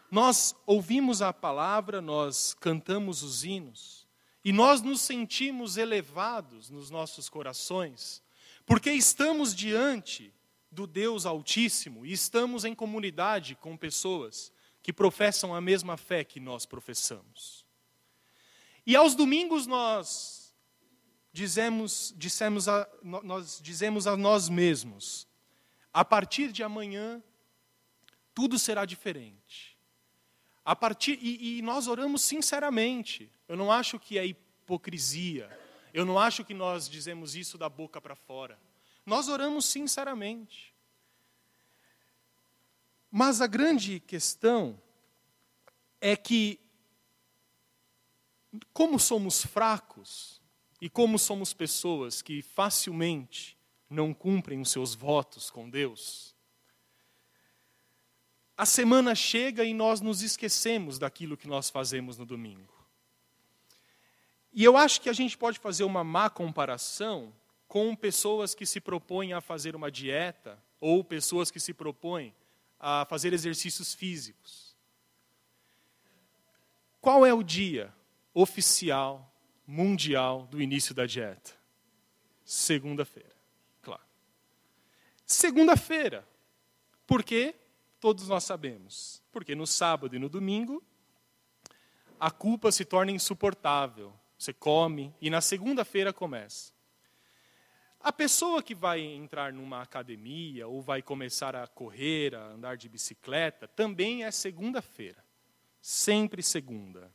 [0.09, 4.07] Nós ouvimos a palavra, nós cantamos os hinos,
[4.43, 8.23] e nós nos sentimos elevados nos nossos corações
[8.69, 10.31] porque estamos diante
[10.71, 16.39] do Deus Altíssimo e estamos em comunidade com pessoas que professam a mesma fé que
[16.39, 17.65] nós professamos.
[18.85, 20.53] E aos domingos nós
[21.33, 25.27] dizemos, dissemos a, nós dizemos a nós mesmos:
[25.93, 27.21] a partir de amanhã
[28.33, 29.77] tudo será diferente.
[30.63, 33.31] A partir e, e nós oramos sinceramente.
[33.47, 35.49] Eu não acho que é hipocrisia
[35.93, 38.59] eu não acho que nós dizemos isso da boca para fora.
[39.05, 40.73] Nós oramos sinceramente.
[43.11, 44.79] Mas a grande questão
[45.99, 46.59] é que,
[48.71, 50.39] como somos fracos
[50.79, 53.57] e como somos pessoas que facilmente
[53.89, 56.35] não cumprem os seus votos com Deus,
[58.59, 62.73] a semana chega e nós nos esquecemos daquilo que nós fazemos no domingo.
[64.51, 67.33] E eu acho que a gente pode fazer uma má comparação
[67.69, 72.35] com pessoas que se propõem a fazer uma dieta ou pessoas que se propõem
[72.79, 74.75] a fazer exercícios físicos.
[76.99, 77.93] Qual é o dia
[78.33, 79.33] oficial,
[79.65, 81.55] mundial, do início da dieta?
[82.43, 83.28] Segunda-feira.
[85.31, 86.27] Segunda-feira.
[87.05, 87.55] Por quê?
[87.99, 89.21] Todos nós sabemos.
[89.31, 90.83] Porque no sábado e no domingo,
[92.19, 96.73] a culpa se torna insuportável você come e na segunda-feira começa.
[97.99, 102.87] A pessoa que vai entrar numa academia ou vai começar a correr, a andar de
[102.87, 105.21] bicicleta, também é segunda-feira.
[105.81, 107.13] Sempre segunda.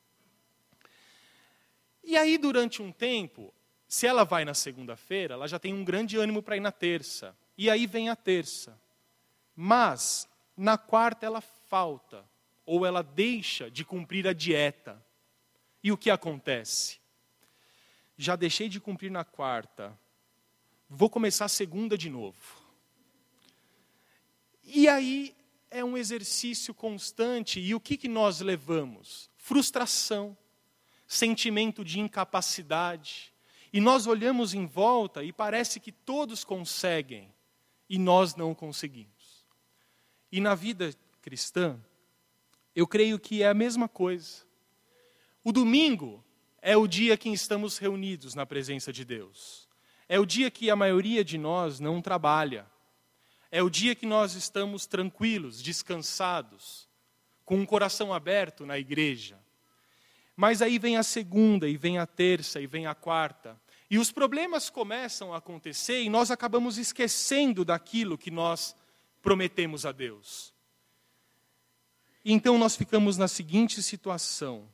[2.03, 3.53] E aí, durante um tempo,
[3.89, 7.35] se ela vai na segunda-feira, ela já tem um grande ânimo para ir na terça.
[7.57, 8.79] E aí vem a terça.
[9.55, 12.25] Mas, na quarta, ela falta,
[12.67, 15.05] ou ela deixa de cumprir a dieta.
[15.83, 17.05] E o que acontece?
[18.17, 19.99] já deixei de cumprir na quarta,
[20.89, 22.63] vou começar a segunda de novo.
[24.63, 25.35] E aí
[25.71, 29.31] é um exercício constante, e o que, que nós levamos?
[29.37, 30.37] Frustração,
[31.07, 33.33] sentimento de incapacidade.
[33.73, 37.34] E nós olhamos em volta e parece que todos conseguem,
[37.95, 39.47] e nós não conseguimos.
[40.33, 41.79] E na vida cristã,
[42.75, 44.43] eu creio que é a mesma coisa.
[45.45, 46.25] O domingo
[46.61, 49.69] é o dia que estamos reunidos na presença de Deus.
[50.09, 52.67] É o dia que a maioria de nós não trabalha.
[53.49, 56.89] É o dia que nós estamos tranquilos, descansados,
[57.45, 59.39] com um coração aberto na igreja.
[60.35, 63.57] Mas aí vem a segunda, e vem a terça, e vem a quarta.
[63.91, 68.75] E os problemas começam a acontecer e nós acabamos esquecendo daquilo que nós
[69.21, 70.55] prometemos a Deus.
[72.25, 74.67] Então nós ficamos na seguinte situação: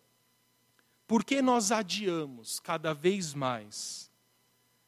[1.07, 4.11] por que nós adiamos cada vez mais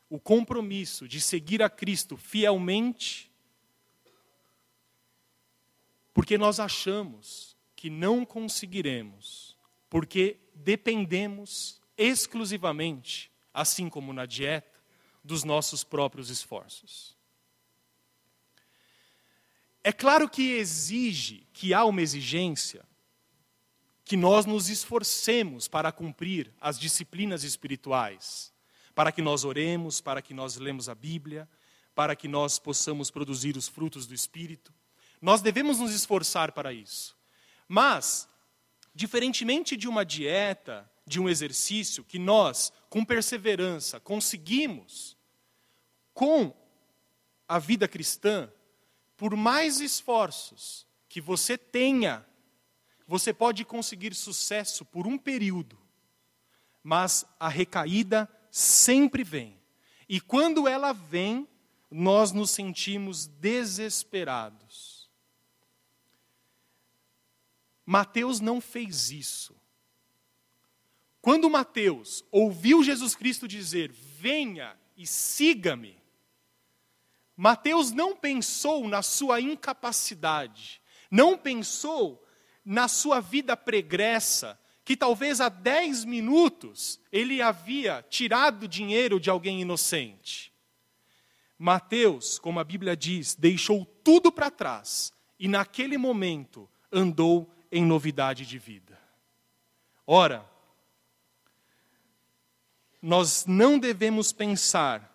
[0.08, 3.32] o compromisso de seguir a Cristo fielmente?
[6.14, 9.56] Porque nós achamos que não conseguiremos,
[9.90, 14.80] porque dependemos exclusivamente, assim como na dieta,
[15.24, 17.16] dos nossos próprios esforços.
[19.84, 22.84] É claro que exige, que há uma exigência
[24.04, 28.52] que nós nos esforcemos para cumprir as disciplinas espirituais,
[28.94, 31.48] para que nós oremos, para que nós lemos a Bíblia,
[31.94, 34.72] para que nós possamos produzir os frutos do Espírito.
[35.20, 37.16] Nós devemos nos esforçar para isso.
[37.68, 38.28] Mas,
[38.94, 45.16] diferentemente de uma dieta de um exercício que nós, com perseverança, conseguimos,
[46.12, 46.54] com
[47.48, 48.52] a vida cristã,
[49.16, 52.22] por mais esforços que você tenha,
[53.06, 55.78] você pode conseguir sucesso por um período,
[56.82, 59.58] mas a recaída sempre vem.
[60.06, 61.48] E quando ela vem,
[61.90, 65.10] nós nos sentimos desesperados.
[67.86, 69.56] Mateus não fez isso.
[71.22, 75.96] Quando Mateus ouviu Jesus Cristo dizer: Venha e siga-me,
[77.36, 82.22] Mateus não pensou na sua incapacidade, não pensou
[82.64, 89.60] na sua vida pregressa, que talvez há dez minutos ele havia tirado dinheiro de alguém
[89.60, 90.52] inocente.
[91.56, 98.44] Mateus, como a Bíblia diz, deixou tudo para trás e naquele momento andou em novidade
[98.44, 99.00] de vida.
[100.04, 100.51] Ora,
[103.02, 105.10] nós não devemos pensar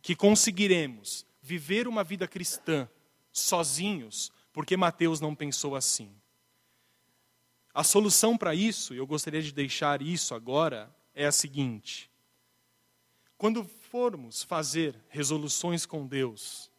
[0.00, 2.88] que conseguiremos viver uma vida cristã
[3.30, 6.10] sozinhos, porque Mateus não pensou assim.
[7.74, 12.10] A solução para isso, e eu gostaria de deixar isso agora, é a seguinte:
[13.36, 16.70] quando formos fazer resoluções com Deus,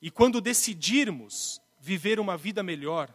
[0.00, 3.12] e quando decidirmos viver uma vida melhor,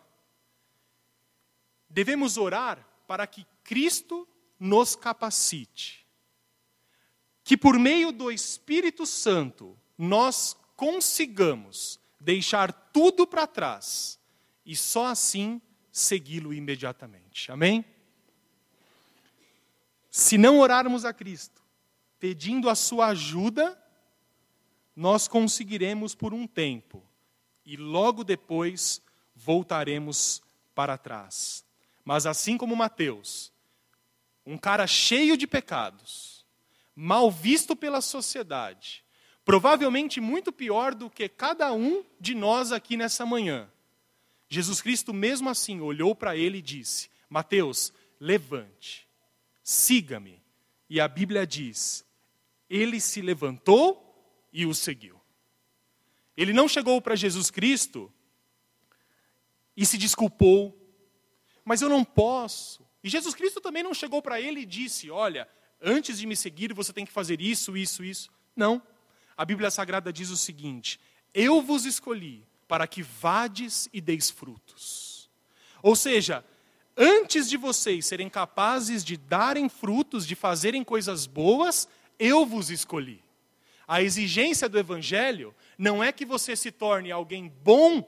[1.89, 4.27] devemos orar para que Cristo
[4.59, 6.05] nos capacite.
[7.43, 14.19] Que por meio do Espírito Santo nós consigamos deixar tudo para trás
[14.65, 17.51] e só assim segui-lo imediatamente.
[17.51, 17.85] Amém?
[20.09, 21.61] Se não orarmos a Cristo,
[22.19, 23.81] pedindo a sua ajuda,
[24.95, 27.03] nós conseguiremos por um tempo
[27.65, 29.01] e logo depois
[29.35, 30.41] voltaremos
[30.73, 31.63] para trás.
[32.03, 33.51] Mas assim como Mateus,
[34.47, 36.45] um cara cheio de pecados,
[36.95, 39.03] mal visto pela sociedade,
[39.43, 43.69] provavelmente muito pior do que cada um de nós aqui nessa manhã.
[44.47, 49.05] Jesus Cristo, mesmo assim, olhou para ele e disse: Mateus, levante,
[49.61, 50.41] siga-me.
[50.89, 52.05] E a Bíblia diz:
[52.69, 54.01] ele se levantou
[54.53, 55.19] e o seguiu.
[56.37, 58.09] Ele não chegou para Jesus Cristo
[59.75, 60.73] e se desculpou,
[61.65, 65.47] mas eu não posso, e Jesus Cristo também não chegou para ele e disse: Olha,
[65.81, 68.29] antes de me seguir você tem que fazer isso, isso, isso.
[68.53, 68.81] Não.
[69.37, 70.99] A Bíblia Sagrada diz o seguinte:
[71.33, 75.29] Eu vos escolhi para que vades e deis frutos.
[75.81, 76.43] Ou seja,
[76.97, 81.87] antes de vocês serem capazes de darem frutos, de fazerem coisas boas,
[82.19, 83.23] eu vos escolhi.
[83.87, 88.03] A exigência do Evangelho não é que você se torne alguém bom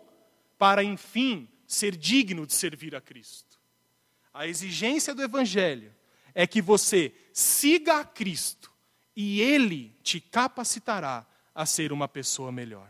[0.57, 3.48] para, enfim, ser digno de servir a Cristo.
[4.39, 5.93] A exigência do Evangelho
[6.33, 8.71] é que você siga a Cristo
[9.13, 12.89] e Ele te capacitará a ser uma pessoa melhor.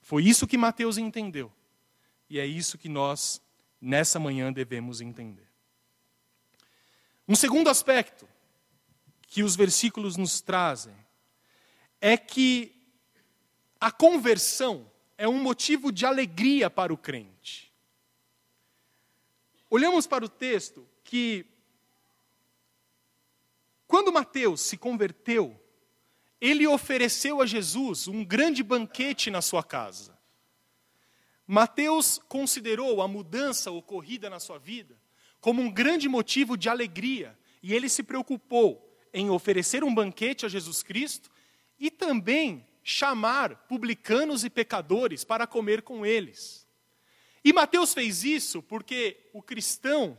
[0.00, 1.52] Foi isso que Mateus entendeu.
[2.28, 3.42] E é isso que nós,
[3.80, 5.48] nessa manhã, devemos entender.
[7.26, 8.28] Um segundo aspecto
[9.22, 10.94] que os versículos nos trazem
[12.00, 12.72] é que
[13.80, 14.88] a conversão
[15.18, 17.69] é um motivo de alegria para o crente.
[19.70, 21.46] Olhamos para o texto que,
[23.86, 25.58] quando Mateus se converteu,
[26.40, 30.18] ele ofereceu a Jesus um grande banquete na sua casa.
[31.46, 35.00] Mateus considerou a mudança ocorrida na sua vida
[35.40, 40.48] como um grande motivo de alegria, e ele se preocupou em oferecer um banquete a
[40.48, 41.30] Jesus Cristo
[41.78, 46.59] e também chamar publicanos e pecadores para comer com eles.
[47.44, 50.18] E Mateus fez isso porque o cristão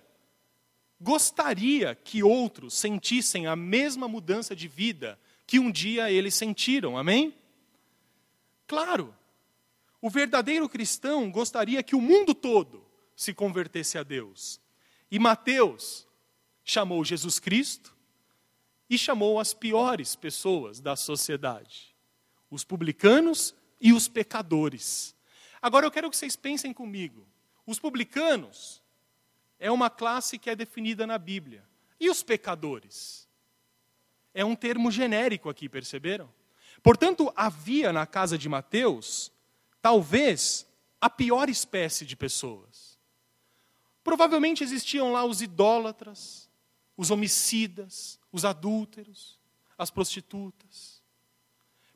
[1.00, 7.36] gostaria que outros sentissem a mesma mudança de vida que um dia eles sentiram, amém?
[8.68, 9.14] Claro,
[10.02, 14.60] o verdadeiro cristão gostaria que o mundo todo se convertesse a Deus.
[15.12, 16.08] E Mateus
[16.64, 17.96] chamou Jesus Cristo
[18.90, 21.96] e chamou as piores pessoas da sociedade:
[22.50, 25.16] os publicanos e os pecadores.
[25.62, 27.26] Agora eu quero que vocês pensem comigo.
[27.66, 28.82] Os publicanos
[29.60, 31.64] é uma classe que é definida na Bíblia.
[32.00, 33.28] E os pecadores?
[34.34, 36.30] É um termo genérico aqui, perceberam?
[36.82, 39.32] Portanto, havia na casa de Mateus,
[39.82, 40.66] talvez,
[41.00, 42.98] a pior espécie de pessoas.
[44.04, 46.50] Provavelmente existiam lá os idólatras,
[46.98, 49.40] os homicidas, os adúlteros,
[49.78, 51.04] as prostitutas.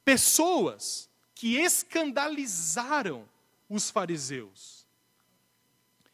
[0.04, 3.28] Pessoas que escandalizaram
[3.70, 4.86] os fariseus.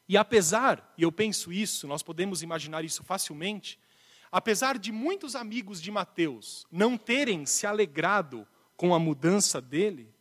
[0.08, 3.80] E apesar, e eu penso isso, nós podemos imaginar isso facilmente,
[4.32, 10.14] apesar de muitos amigos de Mateus não terem se alegrado com a mudança dele,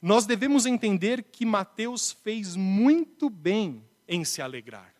[0.00, 4.94] nós devemos entender que Mateus fez muito bem em se alegrar.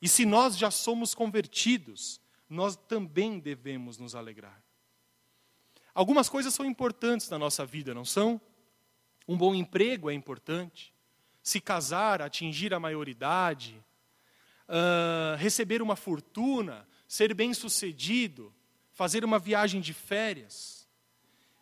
[0.00, 4.62] E se nós já somos convertidos, nós também devemos nos alegrar.
[5.94, 8.40] Algumas coisas são importantes na nossa vida, não são?
[9.26, 10.92] Um bom emprego é importante.
[11.42, 13.82] Se casar, atingir a maioridade,
[14.68, 18.52] uh, receber uma fortuna, ser bem-sucedido,
[18.92, 20.88] fazer uma viagem de férias.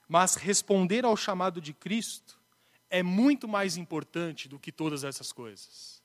[0.09, 2.39] Mas responder ao chamado de Cristo
[2.91, 6.03] é muito mais importante do que todas essas coisas.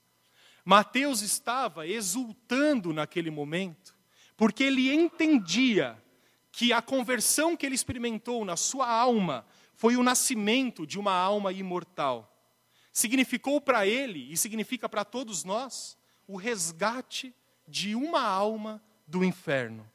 [0.64, 3.96] Mateus estava exultando naquele momento,
[4.36, 6.02] porque ele entendia
[6.52, 9.46] que a conversão que ele experimentou na sua alma
[9.80, 12.38] foi o nascimento de uma alma imortal.
[12.92, 17.34] Significou para ele, e significa para todos nós, o resgate
[17.66, 19.90] de uma alma do inferno.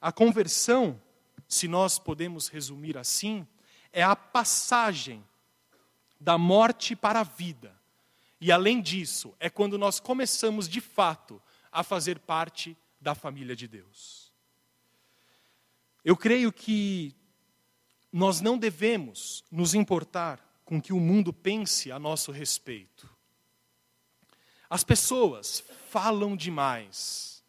[0.00, 1.02] A conversão,
[1.48, 3.44] se nós podemos resumir assim,
[3.92, 5.26] é a passagem
[6.20, 7.76] da morte para a vida.
[8.40, 13.66] E além disso, é quando nós começamos de fato a fazer parte da família de
[13.66, 14.32] Deus.
[16.04, 17.16] Eu creio que
[18.16, 23.06] nós não devemos nos importar com que o mundo pense a nosso respeito.
[24.70, 27.44] As pessoas falam demais.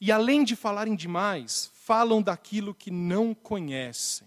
[0.00, 4.26] E além de falarem demais, falam daquilo que não conhecem.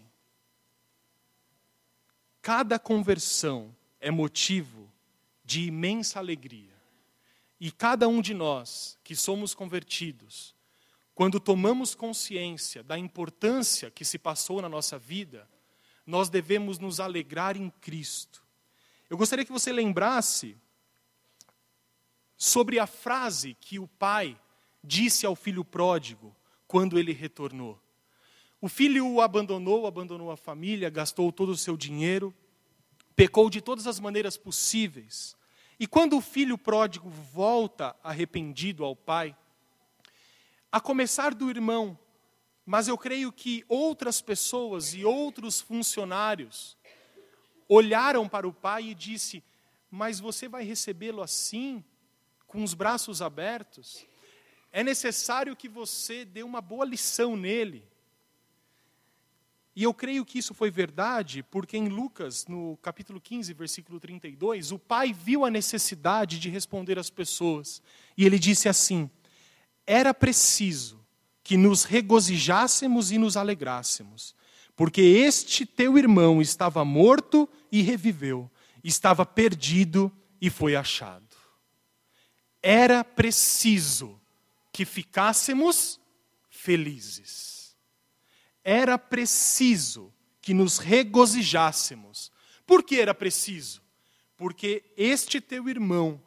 [2.41, 4.89] Cada conversão é motivo
[5.43, 6.73] de imensa alegria.
[7.59, 10.55] E cada um de nós que somos convertidos
[11.21, 15.47] quando tomamos consciência da importância que se passou na nossa vida,
[16.03, 18.43] nós devemos nos alegrar em Cristo.
[19.07, 20.57] Eu gostaria que você lembrasse
[22.35, 24.35] sobre a frase que o pai
[24.83, 27.79] disse ao filho pródigo quando ele retornou.
[28.59, 32.33] O filho o abandonou, abandonou a família, gastou todo o seu dinheiro,
[33.15, 35.37] pecou de todas as maneiras possíveis.
[35.79, 39.37] E quando o filho pródigo volta arrependido ao pai,
[40.71, 41.99] a começar do irmão,
[42.65, 46.77] mas eu creio que outras pessoas e outros funcionários
[47.67, 49.43] olharam para o pai e disse:
[49.89, 51.83] "Mas você vai recebê-lo assim,
[52.47, 54.05] com os braços abertos?
[54.71, 57.91] É necessário que você dê uma boa lição nele."
[59.73, 64.73] E eu creio que isso foi verdade, porque em Lucas, no capítulo 15, versículo 32,
[64.73, 67.81] o pai viu a necessidade de responder às pessoas,
[68.17, 69.09] e ele disse assim:
[69.91, 71.05] era preciso
[71.43, 74.33] que nos regozijássemos e nos alegrássemos,
[74.73, 78.49] porque este teu irmão estava morto e reviveu,
[78.81, 81.35] estava perdido e foi achado.
[82.63, 84.17] Era preciso
[84.71, 85.99] que ficássemos
[86.49, 87.75] felizes.
[88.63, 92.31] Era preciso que nos regozijássemos.
[92.65, 93.81] Por que era preciso?
[94.37, 96.23] Porque este teu irmão,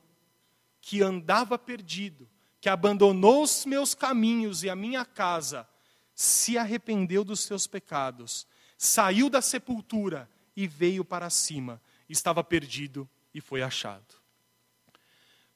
[0.83, 2.29] que andava perdido,
[2.65, 5.69] que abandonou os meus caminhos e a minha casa,
[6.15, 8.47] se arrependeu dos seus pecados,
[8.79, 14.15] saiu da sepultura e veio para cima, estava perdido e foi achado.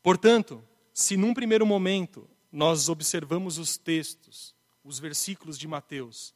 [0.02, 4.54] Portanto, se num primeiro momento nós observamos os textos,
[4.84, 6.34] os versículos de Mateus,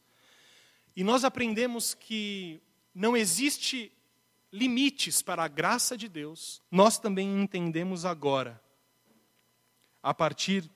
[0.95, 2.59] e nós aprendemos que
[2.95, 3.91] não existe
[4.51, 8.62] limites para a graça de Deus, nós também entendemos agora
[10.03, 10.69] a partir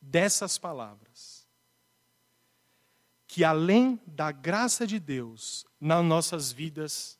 [0.00, 1.46] dessas palavras.
[3.26, 7.18] Que além da graça de Deus nas nossas vidas,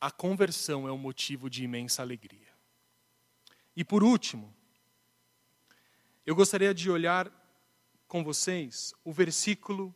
[0.00, 2.48] a conversão é um motivo de imensa alegria.
[3.76, 4.54] E por último,
[6.24, 7.30] eu gostaria de olhar
[8.06, 9.94] com vocês o versículo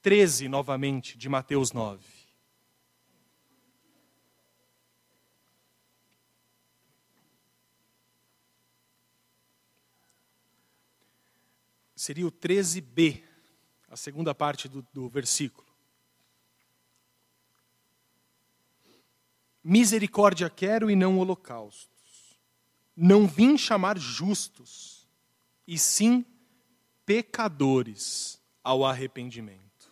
[0.00, 2.13] 13 novamente de Mateus 9.
[12.04, 13.22] Seria o 13b,
[13.88, 15.66] a segunda parte do, do versículo.
[19.62, 22.38] Misericórdia quero e não holocaustos.
[22.94, 25.08] Não vim chamar justos,
[25.66, 26.26] e sim
[27.06, 29.90] pecadores ao arrependimento.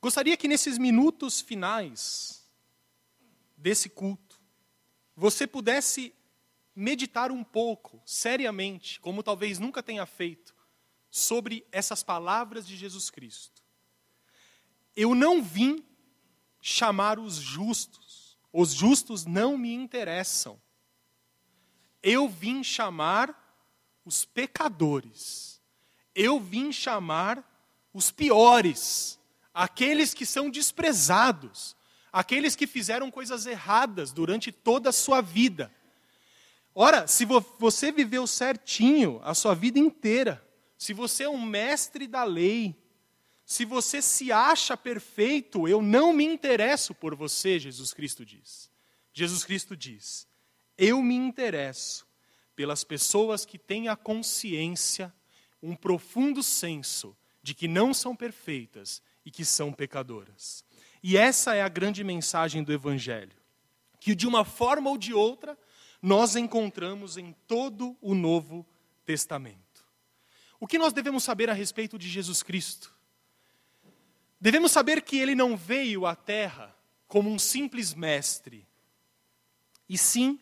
[0.00, 2.44] Gostaria que nesses minutos finais
[3.56, 4.40] desse culto,
[5.14, 6.12] você pudesse
[6.78, 10.54] meditar um pouco, seriamente, como talvez nunca tenha feito,
[11.10, 13.62] sobre essas palavras de Jesus Cristo.
[14.94, 15.84] Eu não vim
[16.60, 20.60] chamar os justos, Os justos não me interessam.
[22.02, 23.34] Eu vim chamar
[24.04, 25.60] os pecadores.
[26.14, 27.44] Eu vim chamar
[27.92, 29.18] os piores,
[29.52, 31.76] aqueles que são desprezados,
[32.12, 35.70] aqueles que fizeram coisas erradas durante toda a sua vida.
[36.80, 37.24] Ora, se
[37.58, 40.40] você viveu certinho a sua vida inteira,
[40.76, 42.72] se você é um mestre da lei,
[43.44, 48.70] se você se acha perfeito, eu não me interesso por você, Jesus Cristo diz.
[49.12, 50.24] Jesus Cristo diz:
[50.78, 52.06] Eu me interesso
[52.54, 55.12] pelas pessoas que têm a consciência,
[55.60, 60.64] um profundo senso de que não são perfeitas e que são pecadoras.
[61.02, 63.36] E essa é a grande mensagem do Evangelho,
[63.98, 65.58] que de uma forma ou de outra
[66.00, 68.66] nós encontramos em todo o Novo
[69.04, 69.58] Testamento.
[70.60, 72.94] O que nós devemos saber a respeito de Jesus Cristo?
[74.40, 76.74] Devemos saber que ele não veio à Terra
[77.06, 78.66] como um simples mestre,
[79.88, 80.38] e sim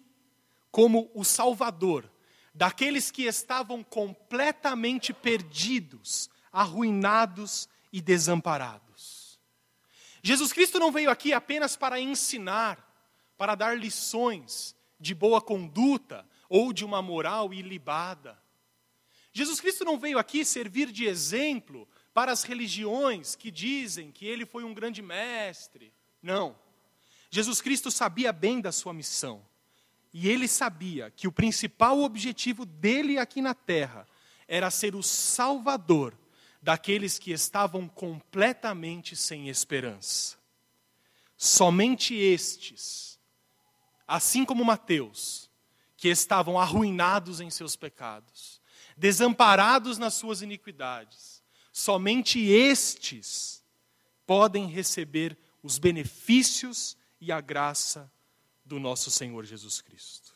[0.70, 2.10] como o Salvador
[2.52, 9.38] daqueles que estavam completamente perdidos, arruinados e desamparados.
[10.22, 12.82] Jesus Cristo não veio aqui apenas para ensinar,
[13.38, 18.38] para dar lições de boa conduta ou de uma moral ilibada.
[19.32, 24.46] Jesus Cristo não veio aqui servir de exemplo para as religiões que dizem que ele
[24.46, 25.92] foi um grande mestre.
[26.22, 26.58] Não.
[27.30, 29.44] Jesus Cristo sabia bem da sua missão.
[30.12, 34.08] E ele sabia que o principal objetivo dele aqui na terra
[34.48, 36.16] era ser o salvador
[36.62, 40.38] daqueles que estavam completamente sem esperança.
[41.36, 43.15] Somente estes,
[44.06, 45.50] assim como Mateus,
[45.96, 48.60] que estavam arruinados em seus pecados,
[48.96, 51.42] desamparados nas suas iniquidades,
[51.72, 53.62] somente estes
[54.26, 58.10] podem receber os benefícios e a graça
[58.64, 60.34] do nosso Senhor Jesus Cristo.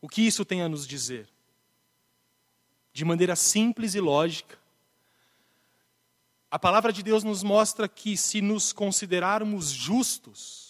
[0.00, 1.28] O que isso tem a nos dizer?
[2.92, 4.58] De maneira simples e lógica,
[6.50, 10.65] a palavra de Deus nos mostra que se nos considerarmos justos,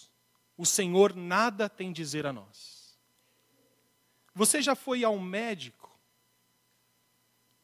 [0.57, 2.97] o Senhor nada tem a dizer a nós.
[4.33, 5.89] Você já foi ao médico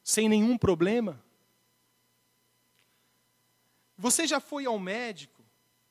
[0.03, 1.21] sem nenhum problema?
[3.97, 5.43] Você já foi ao médico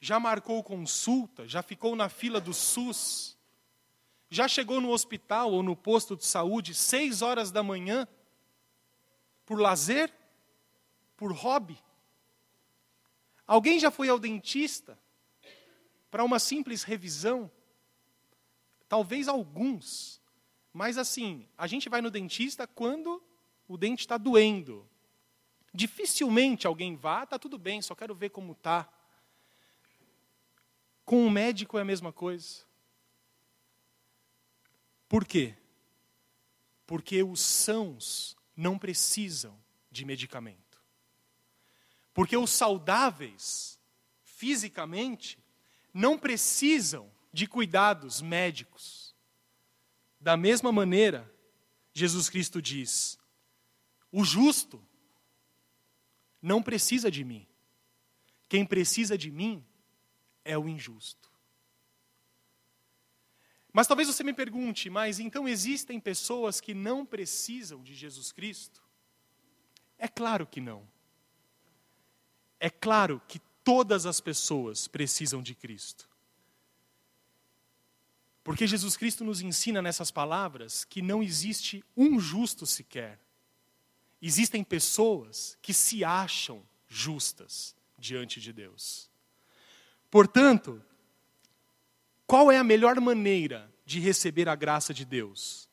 [0.03, 3.39] já marcou consulta, já ficou na fila do SUS,
[4.29, 8.09] já chegou no hospital ou no posto de saúde seis horas da manhã,
[9.47, 10.13] por lazer,
[11.17, 11.79] por hobby?
[13.47, 14.99] Alguém já foi ao dentista
[16.13, 17.51] para uma simples revisão?
[18.87, 20.21] Talvez alguns,
[20.71, 23.25] mas assim, a gente vai no dentista quando
[23.67, 24.87] o dente está doendo.
[25.73, 28.87] Dificilmente alguém vá, está tudo bem, só quero ver como está.
[31.03, 32.63] Com o médico é a mesma coisa.
[35.09, 35.57] Por quê?
[36.87, 39.59] Porque os sãos não precisam
[39.91, 40.79] de medicamento.
[42.13, 43.81] Porque os saudáveis,
[44.23, 45.42] fisicamente,
[45.93, 49.15] não precisam de cuidados médicos.
[50.21, 51.31] Da mesma maneira,
[51.93, 53.19] Jesus Cristo diz:
[54.11, 54.85] o justo
[56.41, 57.47] não precisa de mim.
[58.49, 59.65] Quem precisa de mim
[60.45, 61.31] é o injusto.
[63.73, 68.83] Mas talvez você me pergunte, mas então existem pessoas que não precisam de Jesus Cristo?
[69.97, 70.87] É claro que não.
[72.61, 76.09] É claro que todas as pessoas precisam de Cristo.
[78.45, 83.21] Porque Jesus Cristo nos ensina nessas palavras que não existe um justo sequer.
[84.21, 89.09] Existem pessoas que se acham justas diante de Deus.
[90.11, 90.83] Portanto,
[92.27, 95.69] qual é a melhor maneira de receber a graça de Deus?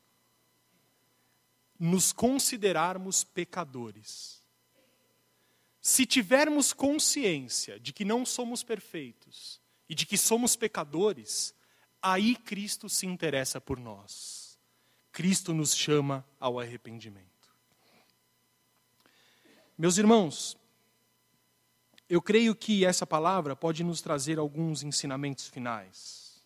[1.78, 4.39] Nos considerarmos pecadores.
[5.80, 11.54] Se tivermos consciência de que não somos perfeitos e de que somos pecadores,
[12.02, 14.58] aí Cristo se interessa por nós.
[15.10, 17.28] Cristo nos chama ao arrependimento.
[19.76, 20.56] Meus irmãos,
[22.08, 26.44] eu creio que essa palavra pode nos trazer alguns ensinamentos finais.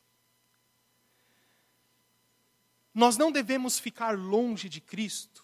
[2.94, 5.43] Nós não devemos ficar longe de Cristo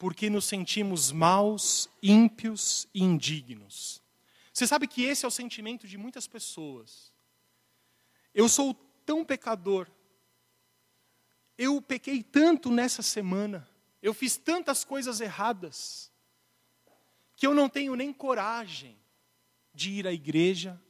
[0.00, 4.02] porque nos sentimos maus, ímpios e indignos.
[4.50, 7.12] Você sabe que esse é o sentimento de muitas pessoas.
[8.34, 8.72] Eu sou
[9.04, 9.86] tão pecador.
[11.58, 13.68] Eu pequei tanto nessa semana.
[14.00, 16.10] Eu fiz tantas coisas erradas
[17.36, 18.98] que eu não tenho nem coragem
[19.74, 20.80] de ir à igreja,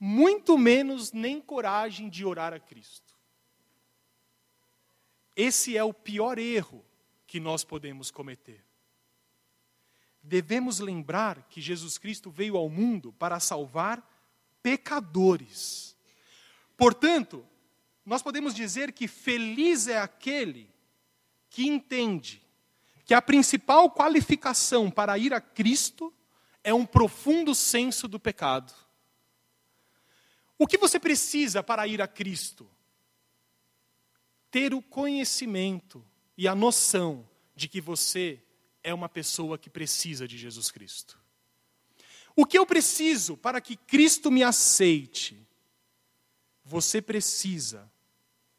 [0.00, 3.14] muito menos nem coragem de orar a Cristo.
[5.36, 6.82] Esse é o pior erro
[7.26, 8.64] que nós podemos cometer.
[10.22, 14.04] Devemos lembrar que Jesus Cristo veio ao mundo para salvar
[14.62, 15.96] pecadores.
[16.76, 17.46] Portanto,
[18.04, 20.68] nós podemos dizer que feliz é aquele
[21.48, 22.42] que entende
[23.04, 26.12] que a principal qualificação para ir a Cristo
[26.62, 28.74] é um profundo senso do pecado.
[30.58, 32.68] O que você precisa para ir a Cristo?
[34.50, 36.04] Ter o conhecimento
[36.36, 38.42] e a noção de que você
[38.82, 41.18] é uma pessoa que precisa de Jesus Cristo.
[42.34, 45.38] O que eu preciso para que Cristo me aceite?
[46.64, 47.90] Você precisa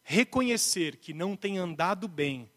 [0.02, 2.50] reconhecer que não tem andado bem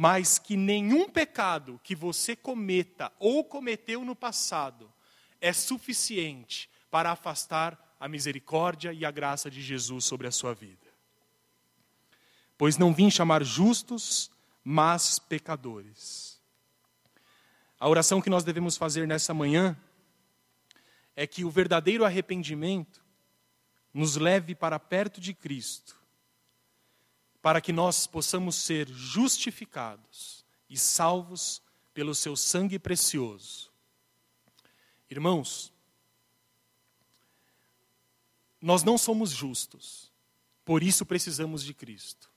[0.00, 4.88] mas que nenhum pecado que você cometa ou cometeu no passado
[5.40, 10.86] é suficiente para afastar a misericórdia e a graça de Jesus sobre a sua vida.
[12.56, 14.30] Pois não vim chamar justos,
[14.64, 16.40] mas pecadores.
[17.78, 19.76] A oração que nós devemos fazer nessa manhã
[21.14, 23.04] é que o verdadeiro arrependimento
[23.92, 25.98] nos leve para perto de Cristo
[27.40, 31.62] para que nós possamos ser justificados e salvos
[31.94, 33.70] pelo seu sangue precioso.
[35.10, 35.72] Irmãos,
[38.60, 40.12] nós não somos justos,
[40.64, 42.30] por isso precisamos de Cristo.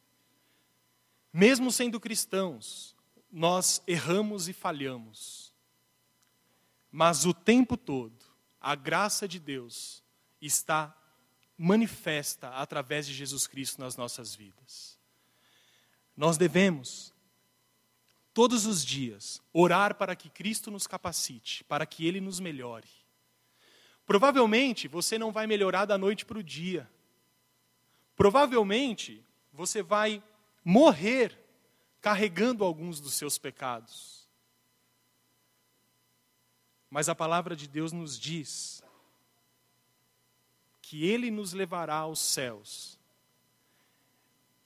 [1.34, 2.95] Mesmo sendo cristãos,
[3.32, 5.53] nós erramos e falhamos,
[6.91, 8.25] mas o tempo todo,
[8.59, 10.03] a graça de Deus
[10.41, 10.95] está
[11.57, 14.99] manifesta através de Jesus Cristo nas nossas vidas.
[16.17, 17.13] Nós devemos,
[18.34, 22.89] todos os dias, orar para que Cristo nos capacite, para que Ele nos melhore.
[24.05, 26.89] Provavelmente você não vai melhorar da noite para o dia.
[28.15, 29.23] Provavelmente
[29.53, 30.21] você vai
[30.64, 31.38] morrer
[32.01, 34.28] carregando alguns dos seus pecados.
[36.89, 38.84] Mas a palavra de Deus nos diz
[40.82, 42.99] que Ele nos levará aos céus.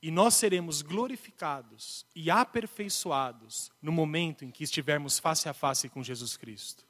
[0.02, 6.04] E nós seremos glorificados e aperfeiçoados no momento em que estivermos face a face com
[6.04, 6.86] Jesus Cristo.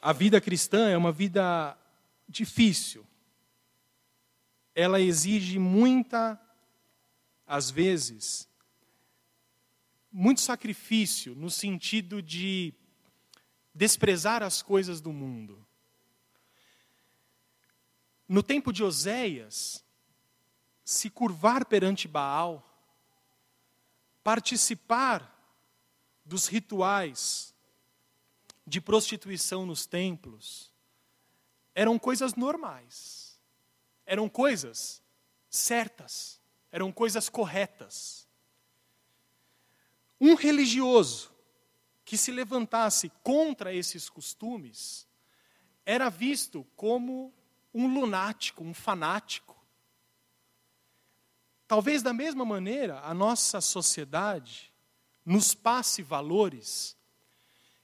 [0.00, 1.76] A vida cristã é uma vida
[2.26, 3.06] difícil.
[4.80, 6.40] Ela exige muita,
[7.46, 8.48] às vezes,
[10.10, 12.72] muito sacrifício no sentido de
[13.74, 15.62] desprezar as coisas do mundo.
[18.26, 19.84] No tempo de Oséias,
[20.82, 22.66] se curvar perante Baal,
[24.24, 25.30] participar
[26.24, 27.54] dos rituais
[28.66, 30.72] de prostituição nos templos,
[31.74, 33.19] eram coisas normais,
[34.10, 35.00] eram coisas
[35.48, 36.40] certas,
[36.72, 38.26] eram coisas corretas.
[40.20, 41.32] Um religioso
[42.04, 45.06] que se levantasse contra esses costumes
[45.86, 47.32] era visto como
[47.72, 49.56] um lunático, um fanático.
[51.68, 54.74] Talvez da mesma maneira a nossa sociedade
[55.24, 56.96] nos passe valores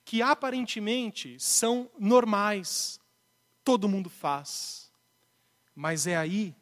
[0.04, 2.98] que aparentemente são normais,
[3.62, 4.85] todo mundo faz,
[5.76, 6.56] mas é aí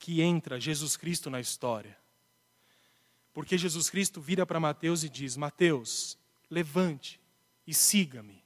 [0.00, 1.96] que entra Jesus Cristo na história.
[3.32, 6.18] Porque Jesus Cristo vira para Mateus e diz: Mateus,
[6.50, 7.20] levante
[7.64, 8.40] e siga-me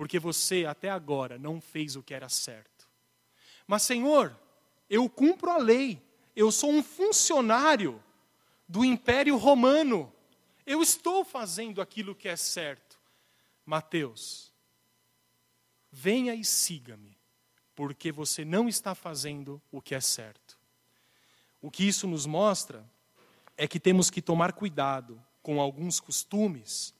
[0.00, 2.88] porque você até agora não fez o que era certo.
[3.66, 4.34] Mas, Senhor,
[4.88, 6.02] eu cumpro a lei,
[6.34, 8.02] eu sou um funcionário
[8.66, 10.10] do Império Romano,
[10.64, 12.98] eu estou fazendo aquilo que é certo.
[13.66, 14.50] Mateus,
[15.92, 17.19] venha e siga-me,
[17.80, 20.58] porque você não está fazendo o que é certo.
[21.62, 22.86] O que isso nos mostra
[23.56, 26.94] é que temos que tomar cuidado com alguns costumes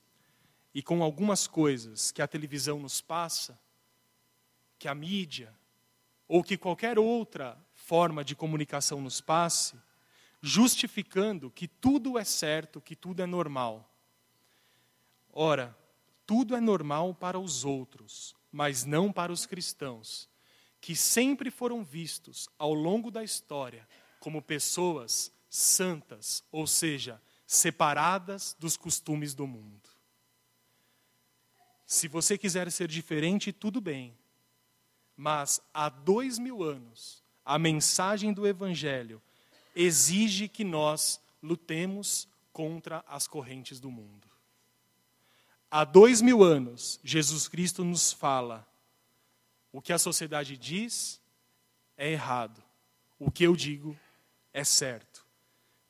[0.73, 3.61] e com algumas coisas que a televisão nos passa,
[4.79, 5.55] que a mídia,
[6.27, 9.77] ou que qualquer outra forma de comunicação nos passe,
[10.41, 13.87] justificando que tudo é certo, que tudo é normal.
[15.31, 15.77] Ora,
[16.27, 20.30] tudo é normal para os outros, mas não para os cristãos,
[20.81, 23.87] que sempre foram vistos ao longo da história
[24.19, 29.89] como pessoas santas, ou seja, separadas dos costumes do mundo.
[31.85, 34.17] Se você quiser ser diferente, tudo bem.
[35.17, 39.21] Mas há dois mil anos, a mensagem do Evangelho
[39.75, 44.29] exige que nós lutemos contra as correntes do mundo.
[45.71, 48.67] Há dois mil anos, Jesus Cristo nos fala
[49.73, 51.21] O que a sociedade diz
[51.97, 52.63] é errado.
[53.19, 53.97] O que eu digo
[54.53, 55.27] é certo.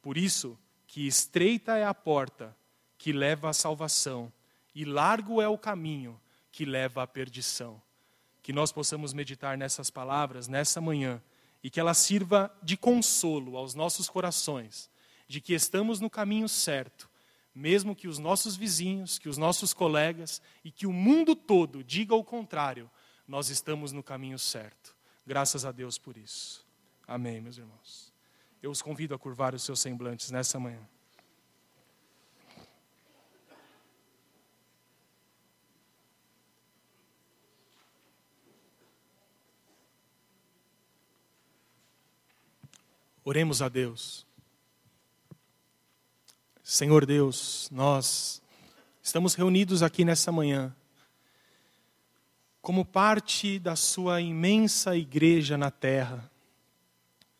[0.02, 2.56] Por isso que estreita é a porta
[2.98, 4.32] que leva à salvação
[4.74, 6.20] e largo é o caminho
[6.52, 7.80] que leva à perdição.
[8.42, 11.22] Que nós possamos meditar nessas palavras nessa manhã
[11.62, 14.90] e que ela sirva de consolo aos nossos corações,
[15.28, 17.08] de que estamos no caminho certo,
[17.54, 22.14] mesmo que os nossos vizinhos, que os nossos colegas e que o mundo todo diga
[22.14, 22.90] o contrário,
[23.30, 24.92] nós estamos no caminho certo.
[25.24, 26.66] Graças a Deus por isso.
[27.06, 28.12] Amém, meus irmãos.
[28.60, 30.80] Eu os convido a curvar os seus semblantes nessa manhã.
[43.22, 44.26] Oremos a Deus.
[46.64, 48.42] Senhor Deus, nós
[49.00, 50.74] estamos reunidos aqui nessa manhã
[52.60, 56.30] como parte da Sua imensa igreja na terra.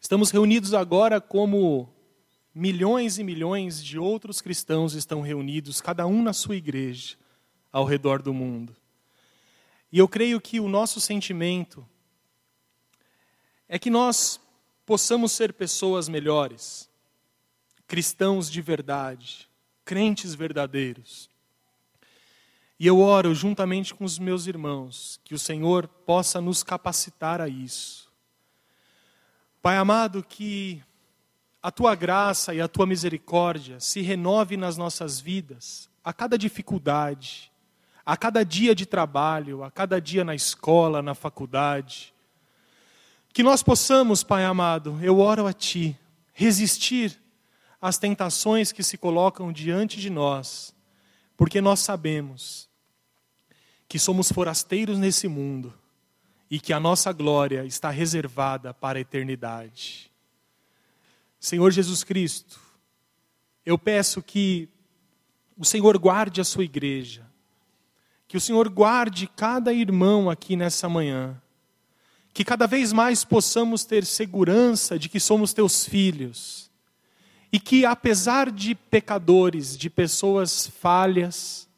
[0.01, 1.89] Estamos reunidos agora como
[2.55, 7.17] milhões e milhões de outros cristãos estão reunidos, cada um na sua igreja,
[7.71, 8.75] ao redor do mundo.
[9.93, 11.87] E eu creio que o nosso sentimento
[13.69, 14.41] é que nós
[14.85, 16.89] possamos ser pessoas melhores,
[17.87, 19.49] cristãos de verdade,
[19.85, 21.30] crentes verdadeiros.
[22.81, 27.47] E eu oro juntamente com os meus irmãos, que o Senhor possa nos capacitar a
[27.47, 28.11] isso.
[29.61, 30.83] Pai amado, que
[31.63, 37.53] a tua graça e a tua misericórdia se renove nas nossas vidas, a cada dificuldade,
[38.05, 42.15] a cada dia de trabalho, a cada dia na escola, na faculdade.
[43.31, 45.95] Que nós possamos, Pai amado, eu oro a Ti,
[46.33, 47.21] resistir
[47.79, 50.75] às tentações que se colocam diante de nós,
[51.37, 52.70] porque nós sabemos
[53.91, 55.75] que somos forasteiros nesse mundo
[56.49, 60.13] e que a nossa glória está reservada para a eternidade.
[61.41, 62.61] Senhor Jesus Cristo,
[63.67, 64.69] eu peço que
[65.59, 67.27] o Senhor guarde a sua igreja,
[68.29, 71.37] que o Senhor guarde cada irmão aqui nessa manhã,
[72.33, 76.71] que cada vez mais possamos ter segurança de que somos teus filhos,
[77.51, 81.69] e que apesar de pecadores, de pessoas falhas,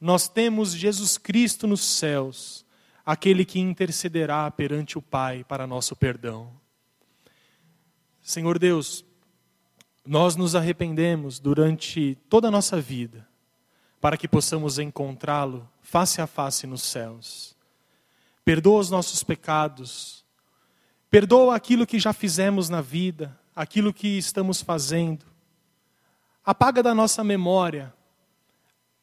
[0.00, 2.64] nós temos Jesus Cristo nos céus,
[3.04, 6.52] aquele que intercederá perante o Pai para nosso perdão.
[8.22, 9.04] Senhor Deus,
[10.06, 13.26] nós nos arrependemos durante toda a nossa vida,
[14.00, 17.56] para que possamos encontrá-lo face a face nos céus.
[18.44, 20.24] Perdoa os nossos pecados,
[21.10, 25.26] perdoa aquilo que já fizemos na vida, aquilo que estamos fazendo.
[26.44, 27.92] Apaga da nossa memória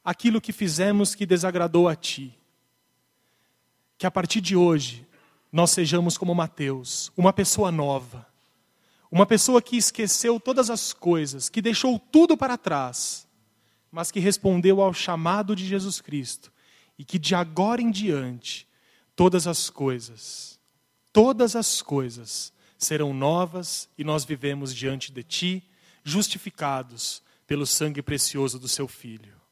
[0.05, 2.37] aquilo que fizemos que desagradou a Ti.
[3.97, 5.07] Que a partir de hoje
[5.51, 8.27] nós sejamos como Mateus, uma pessoa nova,
[9.09, 13.27] uma pessoa que esqueceu todas as coisas, que deixou tudo para trás,
[13.91, 16.51] mas que respondeu ao chamado de Jesus Cristo
[16.99, 18.67] e que de agora em diante
[19.15, 20.59] todas as coisas,
[21.11, 25.63] todas as coisas serão novas e nós vivemos diante de Ti,
[26.03, 29.44] justificados pelo sangue precioso do Seu Filho.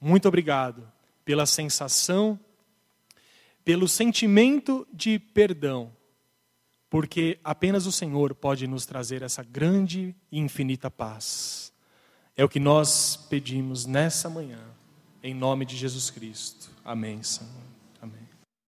[0.00, 0.90] Muito obrigado
[1.24, 2.38] pela sensação,
[3.64, 5.92] pelo sentimento de perdão,
[6.88, 11.72] porque apenas o Senhor pode nos trazer essa grande e infinita paz.
[12.36, 14.60] É o que nós pedimos nessa manhã,
[15.22, 16.70] em nome de Jesus Cristo.
[16.84, 17.65] Amém, Senhor.